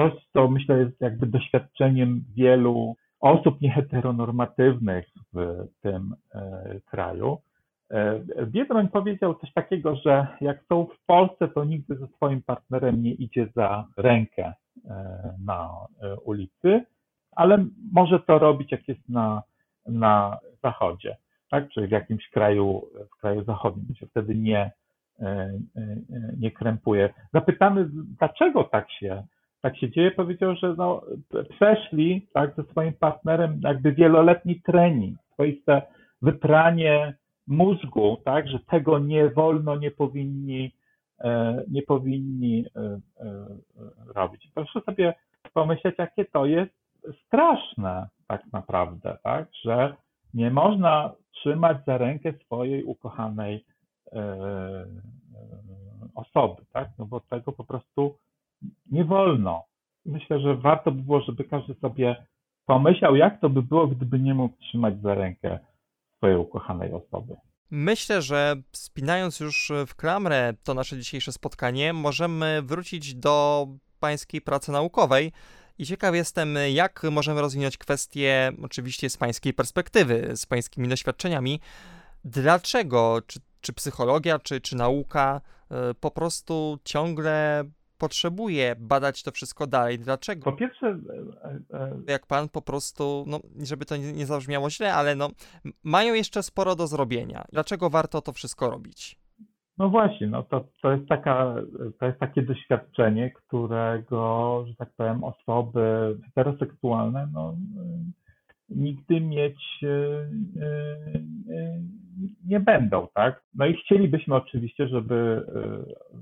To, 0.00 0.10
co 0.32 0.48
myślę 0.48 0.78
jest 0.78 1.00
jakby 1.00 1.26
doświadczeniem 1.26 2.24
wielu 2.36 2.96
osób 3.20 3.60
nieheteronormatywnych 3.60 5.06
w 5.32 5.66
tym 5.82 6.14
e, 6.34 6.80
kraju. 6.86 7.38
E, 7.90 8.20
Biedroń 8.46 8.88
powiedział 8.88 9.34
coś 9.34 9.52
takiego, 9.52 9.96
że 9.96 10.26
jak 10.40 10.64
są 10.68 10.86
w 10.86 11.06
Polsce, 11.06 11.48
to 11.48 11.64
nigdy 11.64 11.96
ze 11.96 12.06
swoim 12.06 12.42
partnerem 12.42 13.02
nie 13.02 13.12
idzie 13.12 13.46
za 13.56 13.84
rękę 13.96 14.44
e, 14.44 14.54
na 15.44 15.70
ulicy, 16.24 16.84
ale 17.36 17.64
może 17.92 18.20
to 18.20 18.38
robić, 18.38 18.72
jak 18.72 18.88
jest 18.88 19.08
na, 19.08 19.42
na 19.86 20.38
zachodzie, 20.62 21.16
tak? 21.50 21.68
czy 21.68 21.88
w 21.88 21.90
jakimś 21.90 22.28
kraju, 22.28 22.82
w 23.16 23.20
kraju 23.20 23.44
zachodnim, 23.44 23.94
się 23.94 24.06
wtedy 24.06 24.34
nie, 24.34 24.70
nie 26.38 26.50
krępuje. 26.50 27.14
Zapytamy, 27.34 27.88
dlaczego 28.18 28.64
tak 28.64 28.90
się 28.90 29.22
tak 29.60 29.76
się 29.76 29.90
dzieje, 29.90 30.10
powiedział, 30.10 30.56
że 30.56 30.74
no, 30.78 31.02
przeszli 31.48 32.26
tak, 32.32 32.54
ze 32.56 32.62
swoim 32.62 32.92
partnerem 32.92 33.60
jakby 33.64 33.92
wieloletni 33.92 34.60
trening, 34.60 35.18
swoiste 35.32 35.82
wypranie 36.22 37.14
mózgu, 37.46 38.16
tak, 38.24 38.48
że 38.48 38.58
tego 38.58 38.98
nie 38.98 39.28
wolno, 39.28 39.76
nie 39.76 39.90
powinni 39.90 40.72
nie 41.68 41.82
powinni 41.82 42.64
robić. 44.14 44.48
Proszę 44.54 44.80
sobie 44.80 45.14
pomyśleć, 45.54 45.94
jakie 45.98 46.24
to 46.24 46.46
jest 46.46 46.72
straszne 47.26 48.08
tak 48.28 48.42
naprawdę, 48.52 49.18
tak, 49.22 49.48
że 49.64 49.94
nie 50.34 50.50
można 50.50 51.12
trzymać 51.32 51.76
za 51.86 51.98
rękę 51.98 52.32
swojej 52.44 52.84
ukochanej 52.84 53.64
osoby, 56.14 56.62
tak, 56.72 56.88
no 56.98 57.06
bo 57.06 57.20
tego 57.20 57.52
po 57.52 57.64
prostu 57.64 58.16
nie 58.90 59.04
wolno. 59.04 59.64
Myślę, 60.06 60.40
że 60.40 60.56
warto 60.56 60.92
by 60.92 61.02
było, 61.02 61.20
żeby 61.20 61.44
każdy 61.44 61.74
sobie 61.74 62.26
pomyślał, 62.66 63.16
jak 63.16 63.40
to 63.40 63.50
by 63.50 63.62
było, 63.62 63.86
gdyby 63.86 64.18
nie 64.18 64.34
mógł 64.34 64.56
trzymać 64.56 65.00
za 65.02 65.14
rękę 65.14 65.58
swojej 66.16 66.36
ukochanej 66.36 66.92
osoby. 66.92 67.36
Myślę, 67.70 68.22
że 68.22 68.56
spinając 68.72 69.40
już 69.40 69.72
w 69.86 69.94
klamrę 69.94 70.54
to 70.64 70.74
nasze 70.74 70.98
dzisiejsze 70.98 71.32
spotkanie, 71.32 71.92
możemy 71.92 72.62
wrócić 72.62 73.14
do 73.14 73.66
pańskiej 74.00 74.40
pracy 74.40 74.72
naukowej. 74.72 75.32
I 75.78 75.86
ciekaw 75.86 76.14
jestem, 76.14 76.54
jak 76.72 77.02
możemy 77.10 77.40
rozwinąć 77.40 77.78
kwestię, 77.78 78.52
oczywiście 78.62 79.10
z 79.10 79.16
pańskiej 79.16 79.54
perspektywy, 79.54 80.36
z 80.36 80.46
pańskimi 80.46 80.88
doświadczeniami. 80.88 81.60
Dlaczego, 82.24 83.18
czy, 83.26 83.40
czy 83.60 83.72
psychologia, 83.72 84.38
czy, 84.38 84.60
czy 84.60 84.76
nauka 84.76 85.40
y, 85.90 85.94
po 85.94 86.10
prostu 86.10 86.78
ciągle 86.84 87.64
potrzebuje 88.00 88.76
badać 88.78 89.22
to 89.22 89.30
wszystko 89.30 89.66
dalej. 89.66 89.98
Dlaczego? 89.98 90.44
Po 90.44 90.56
pierwsze, 90.56 90.86
e, 90.86 91.78
e, 91.78 91.96
jak 92.08 92.26
pan 92.26 92.48
po 92.48 92.62
prostu, 92.62 93.24
no, 93.26 93.40
żeby 93.62 93.84
to 93.84 93.96
nie 93.96 94.26
zabrzmiało 94.26 94.70
źle, 94.70 94.94
ale 94.94 95.14
no, 95.16 95.28
mają 95.84 96.14
jeszcze 96.14 96.42
sporo 96.42 96.76
do 96.76 96.86
zrobienia. 96.86 97.44
Dlaczego 97.52 97.90
warto 97.90 98.20
to 98.20 98.32
wszystko 98.32 98.70
robić? 98.70 99.20
No 99.78 99.88
właśnie, 99.88 100.26
no 100.26 100.42
to, 100.42 100.64
to, 100.82 100.92
jest 100.92 101.08
taka, 101.08 101.54
to 101.98 102.06
jest 102.06 102.18
takie 102.18 102.42
doświadczenie, 102.42 103.30
którego, 103.30 104.64
że 104.68 104.74
tak 104.74 104.90
powiem, 104.96 105.24
osoby 105.24 106.16
heteroseksualne 106.24 107.28
no, 107.32 107.56
nigdy 108.68 109.20
mieć 109.20 109.84
nie 112.46 112.60
będą, 112.60 113.08
tak? 113.14 113.42
No 113.54 113.66
i 113.66 113.76
chcielibyśmy 113.76 114.34
oczywiście, 114.34 114.88
żeby 114.88 115.46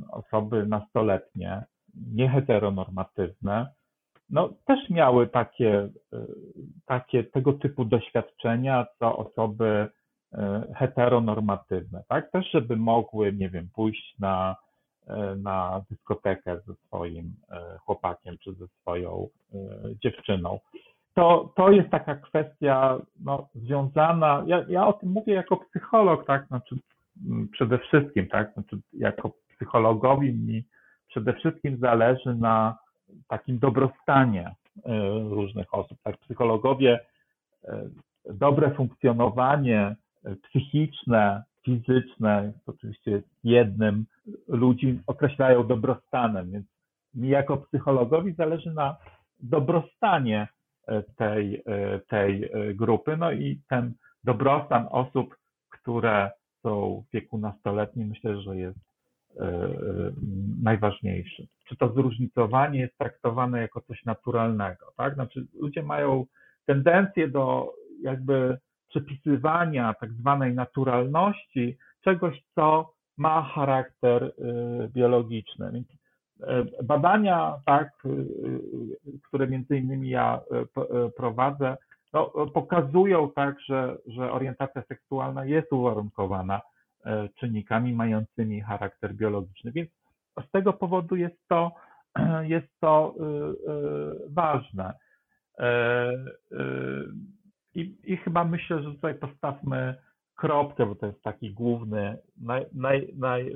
y, 0.02 0.10
osoby 0.10 0.66
nastoletnie, 0.66 1.64
nieheteronormatywne, 2.12 3.66
no 4.30 4.48
też 4.66 4.90
miały 4.90 5.26
takie, 5.26 5.84
y, 5.84 5.90
takie 6.86 7.24
tego 7.24 7.52
typu 7.52 7.84
doświadczenia, 7.84 8.86
co 8.98 9.16
osoby 9.16 9.88
y, 10.32 10.38
heteronormatywne, 10.74 12.02
tak? 12.08 12.30
Też, 12.30 12.50
żeby 12.50 12.76
mogły, 12.76 13.32
nie 13.32 13.50
wiem, 13.50 13.68
pójść 13.74 14.18
na, 14.18 14.56
na 15.36 15.84
dyskotekę 15.90 16.60
ze 16.66 16.74
swoim 16.74 17.34
chłopakiem 17.84 18.38
czy 18.38 18.54
ze 18.54 18.66
swoją 18.68 19.28
dziewczyną 20.02 20.58
to, 21.18 21.52
to 21.56 21.70
jest 21.70 21.90
taka 21.90 22.14
kwestia 22.14 22.98
no, 23.20 23.48
związana, 23.54 24.44
ja, 24.46 24.64
ja 24.68 24.86
o 24.86 24.92
tym 24.92 25.08
mówię 25.08 25.34
jako 25.34 25.56
psycholog, 25.56 26.26
tak, 26.26 26.46
znaczy 26.46 26.76
mm, 27.26 27.48
przede 27.48 27.78
wszystkim, 27.78 28.28
tak, 28.28 28.52
znaczy 28.52 28.78
jako 28.92 29.30
psychologowi 29.56 30.32
mi 30.32 30.64
przede 31.08 31.32
wszystkim 31.32 31.78
zależy 31.80 32.34
na 32.34 32.78
takim 33.28 33.58
dobrostanie 33.58 34.54
y, 34.76 34.80
różnych 35.30 35.74
osób, 35.74 35.98
tak, 36.02 36.16
psychologowie 36.16 37.00
y, 37.64 37.68
dobre 38.34 38.70
funkcjonowanie 38.70 39.96
y, 40.26 40.36
psychiczne, 40.36 41.42
fizyczne, 41.64 42.44
jest 42.44 42.68
oczywiście 42.68 43.22
jednym, 43.44 44.06
ludzi 44.48 45.00
określają 45.06 45.66
dobrostanem, 45.66 46.50
więc 46.50 46.66
mi 47.14 47.28
jako 47.28 47.56
psychologowi 47.56 48.32
zależy 48.32 48.70
na 48.70 48.96
dobrostanie 49.40 50.48
tej, 51.16 51.62
tej 52.08 52.50
grupy. 52.74 53.16
No 53.16 53.32
i 53.32 53.60
ten 53.68 53.94
dobrostan 54.24 54.86
osób, 54.90 55.36
które 55.68 56.30
są 56.62 57.04
w 57.08 57.12
wieku 57.12 57.38
nastoletnim, 57.38 58.08
myślę, 58.08 58.40
że 58.40 58.56
jest 58.56 58.78
e, 59.36 59.44
e, 59.44 59.70
najważniejszy. 60.62 61.46
Czy 61.68 61.76
to 61.76 61.92
zróżnicowanie 61.92 62.80
jest 62.80 62.98
traktowane 62.98 63.60
jako 63.60 63.80
coś 63.80 64.04
naturalnego, 64.04 64.92
tak? 64.96 65.14
Znaczy 65.14 65.46
ludzie 65.54 65.82
mają 65.82 66.26
tendencję 66.66 67.28
do 67.28 67.72
jakby 68.02 68.58
przypisywania 68.88 69.94
tak 70.00 70.12
zwanej 70.12 70.54
naturalności 70.54 71.76
czegoś, 72.04 72.42
co 72.54 72.94
ma 73.16 73.42
charakter 73.42 74.24
e, 74.24 74.32
biologiczny. 74.88 75.70
Więc 75.72 75.88
E, 75.88 75.97
badania, 76.82 77.60
tak, 77.66 77.92
e, 78.04 78.08
e, 78.08 79.18
które 79.28 79.46
między 79.46 79.76
innymi 79.76 80.08
ja 80.08 80.40
prowadzę, 81.16 81.76
no, 82.12 82.26
pokazują 82.54 83.30
tak, 83.30 83.60
że, 83.60 83.96
że 84.06 84.32
orientacja 84.32 84.82
seksualna 84.82 85.44
jest 85.44 85.72
uwarunkowana 85.72 86.60
czynnikami 87.34 87.92
mającymi 87.92 88.60
charakter 88.60 89.14
biologiczny. 89.14 89.72
Więc 89.72 89.90
z 90.48 90.50
tego 90.50 90.72
powodu 90.72 91.16
jest 91.16 91.48
to, 91.48 91.72
jest 92.54 92.80
to 92.80 93.14
ważne. 94.28 94.94
I, 97.74 97.96
I 98.04 98.16
chyba 98.16 98.44
myślę, 98.44 98.82
że 98.82 98.90
tutaj 98.94 99.14
postawmy 99.14 99.94
kropkę, 100.38 100.86
bo 100.86 100.94
to 100.94 101.06
jest 101.06 101.22
taki 101.22 101.50
główny, 101.50 102.18
naj, 102.40 102.66
naj, 102.72 103.14
naj, 103.16 103.52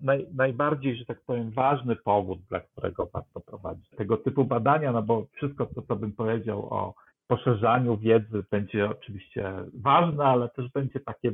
naj, 0.00 0.26
najbardziej, 0.34 0.96
że 0.96 1.04
tak 1.04 1.20
powiem, 1.20 1.50
ważny 1.50 1.96
powód, 1.96 2.40
dla 2.48 2.60
którego 2.60 3.06
warto 3.06 3.40
prowadzić 3.40 3.90
tego 3.90 4.16
typu 4.16 4.44
badania, 4.44 4.92
no 4.92 5.02
bo 5.02 5.26
wszystko, 5.32 5.66
co 5.66 5.82
to 5.82 5.96
bym 5.96 6.12
powiedział 6.12 6.74
o 6.74 6.94
poszerzaniu 7.26 7.96
wiedzy 7.96 8.44
będzie 8.50 8.90
oczywiście 8.90 9.54
ważne, 9.74 10.24
ale 10.24 10.48
też 10.48 10.72
będzie 10.72 11.00
takie 11.00 11.32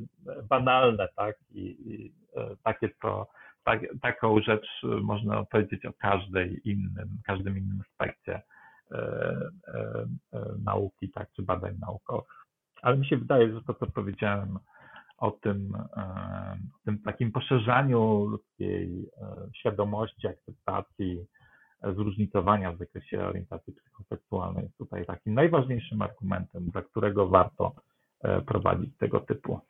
banalne, 0.48 1.09
tak? 1.16 1.37
I, 1.50 1.61
i 1.61 2.12
e, 2.37 2.56
takie, 2.62 2.88
co 3.02 3.26
tak, 3.64 3.80
taką 4.02 4.40
rzecz 4.40 4.66
można 5.02 5.44
powiedzieć 5.44 5.87
o 5.87 5.92
każdej 5.92 6.61
innym, 6.64 7.09
każdym 7.26 7.59
innym 7.59 7.80
aspekcie 7.80 8.42
e, 8.90 8.96
e, 8.96 10.06
e, 10.32 10.44
nauki, 10.64 11.11
tak, 11.11 11.32
czy 11.32 11.42
badań 11.42 11.76
naukowych. 11.80 12.46
Ale 12.82 12.96
mi 12.96 13.06
się 13.06 13.16
wydaje, 13.16 13.52
że 13.52 13.62
to, 13.62 13.74
co 13.74 13.87
powiedziałem 13.87 14.59
o 15.18 15.31
tym, 15.31 15.74
e, 15.96 16.02
o 16.74 16.85
tym 16.85 16.98
takim 16.98 17.33
poszerzaniu 17.33 18.24
ludzkiej 18.24 19.09
e, 19.22 19.48
świadomości, 19.55 20.29
akceptacji, 20.29 21.26
e, 21.83 21.94
zróżnicowania 21.94 22.72
w 22.72 22.79
zakresie 22.79 23.26
orientacji 23.26 23.72
psychoseksualnej 23.72 24.64
jest 24.64 24.79
tutaj 24.79 25.07
takim 25.07 25.35
najważniejszym 25.35 26.02
argumentem, 26.02 26.70
dla 26.70 26.83
którego 26.83 27.29
warto 27.29 27.72
prowadzić 28.46 28.96
tego 28.96 29.20
typu 29.20 29.61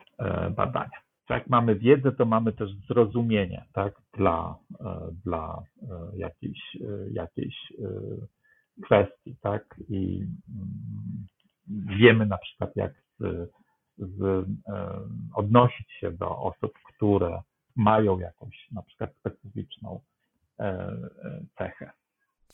badania. 0.55 0.99
Jak 1.29 1.47
mamy 1.47 1.75
wiedzę, 1.75 2.11
to 2.11 2.25
mamy 2.25 2.53
też 2.53 2.69
zrozumienie 2.87 3.65
tak, 3.73 4.01
dla, 4.13 4.57
dla 5.25 5.63
jakiejś, 6.13 6.77
jakiejś 7.11 7.55
kwestii. 8.83 9.35
Tak? 9.41 9.75
I 9.89 10.25
mm, 10.49 11.27
wiemy 11.99 12.25
na 12.25 12.37
przykład, 12.37 12.75
jak 12.75 12.93
z 13.19 13.51
z, 13.97 14.45
odnosić 15.33 15.91
się 15.91 16.11
do 16.11 16.37
osób, 16.37 16.73
które 16.95 17.41
mają 17.75 18.19
jakąś 18.19 18.67
na 18.71 18.81
przykład 18.81 19.15
specyficzną 19.19 20.01
e, 20.59 20.63
e, 20.63 21.45
cechę. 21.57 21.91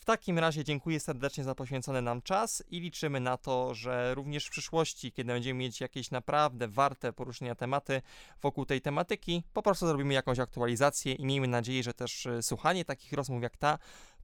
W 0.04 0.06
takim 0.06 0.38
razie 0.38 0.64
dziękuję 0.64 1.00
serdecznie 1.00 1.44
za 1.44 1.54
poświęcony 1.54 2.02
nam 2.02 2.22
czas 2.22 2.64
i 2.70 2.80
liczymy 2.80 3.20
na 3.20 3.36
to, 3.36 3.74
że 3.74 4.14
również 4.14 4.46
w 4.46 4.50
przyszłości, 4.50 5.12
kiedy 5.12 5.32
będziemy 5.32 5.58
mieć 5.58 5.80
jakieś 5.80 6.10
naprawdę 6.10 6.68
warte 6.68 7.12
poruszenia 7.12 7.54
tematy 7.54 8.02
wokół 8.42 8.66
tej 8.66 8.80
tematyki, 8.80 9.42
po 9.52 9.62
prostu 9.62 9.86
zrobimy 9.86 10.14
jakąś 10.14 10.38
aktualizację 10.38 11.12
i 11.12 11.26
miejmy 11.26 11.48
nadzieję, 11.48 11.82
że 11.82 11.94
też 11.94 12.26
e, 12.26 12.42
słuchanie 12.42 12.84
takich 12.84 13.12
rozmów 13.12 13.42
jak 13.42 13.56
ta 13.56 13.78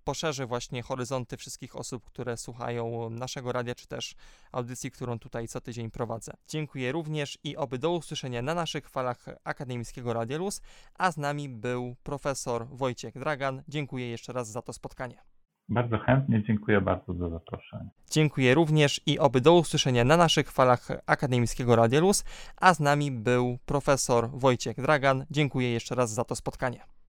poszerzy 0.04 0.46
właśnie 0.46 0.82
horyzonty 0.82 1.36
wszystkich 1.36 1.76
osób, 1.76 2.04
które 2.04 2.36
słuchają 2.36 3.10
naszego 3.10 3.52
radia, 3.52 3.74
czy 3.74 3.86
też 3.86 4.14
audycji, 4.52 4.90
którą 4.90 5.18
tutaj 5.18 5.48
co 5.48 5.60
tydzień 5.60 5.90
prowadzę. 5.90 6.32
Dziękuję 6.48 6.92
również 6.92 7.38
i 7.44 7.56
oby 7.56 7.78
do 7.78 7.90
usłyszenia 7.90 8.42
na 8.42 8.54
naszych 8.54 8.88
falach 8.88 9.24
Akademickiego 9.44 10.12
Radia 10.12 10.38
Luz, 10.38 10.60
a 10.94 11.12
z 11.12 11.16
nami 11.16 11.48
był 11.48 11.96
profesor 12.02 12.66
Wojciech 12.68 13.18
Dragan. 13.18 13.62
Dziękuję 13.68 14.10
jeszcze 14.10 14.32
raz 14.32 14.50
za 14.50 14.62
to 14.62 14.72
spotkanie. 14.72 15.22
Bardzo 15.68 15.98
chętnie, 15.98 16.42
dziękuję 16.46 16.80
bardzo 16.80 17.14
za 17.14 17.28
zaproszenie. 17.28 17.90
Dziękuję 18.10 18.54
również 18.54 19.00
i 19.06 19.18
oby 19.18 19.40
do 19.40 19.54
usłyszenia 19.54 20.04
na 20.04 20.16
naszych 20.16 20.52
falach 20.52 20.88
Akademickiego 21.06 21.76
Radia 21.76 22.00
Luz, 22.00 22.24
a 22.56 22.74
z 22.74 22.80
nami 22.80 23.10
był 23.10 23.58
profesor 23.66 24.30
Wojciech 24.30 24.76
Dragan. 24.76 25.26
Dziękuję 25.30 25.72
jeszcze 25.72 25.94
raz 25.94 26.10
za 26.12 26.24
to 26.24 26.36
spotkanie. 26.36 26.99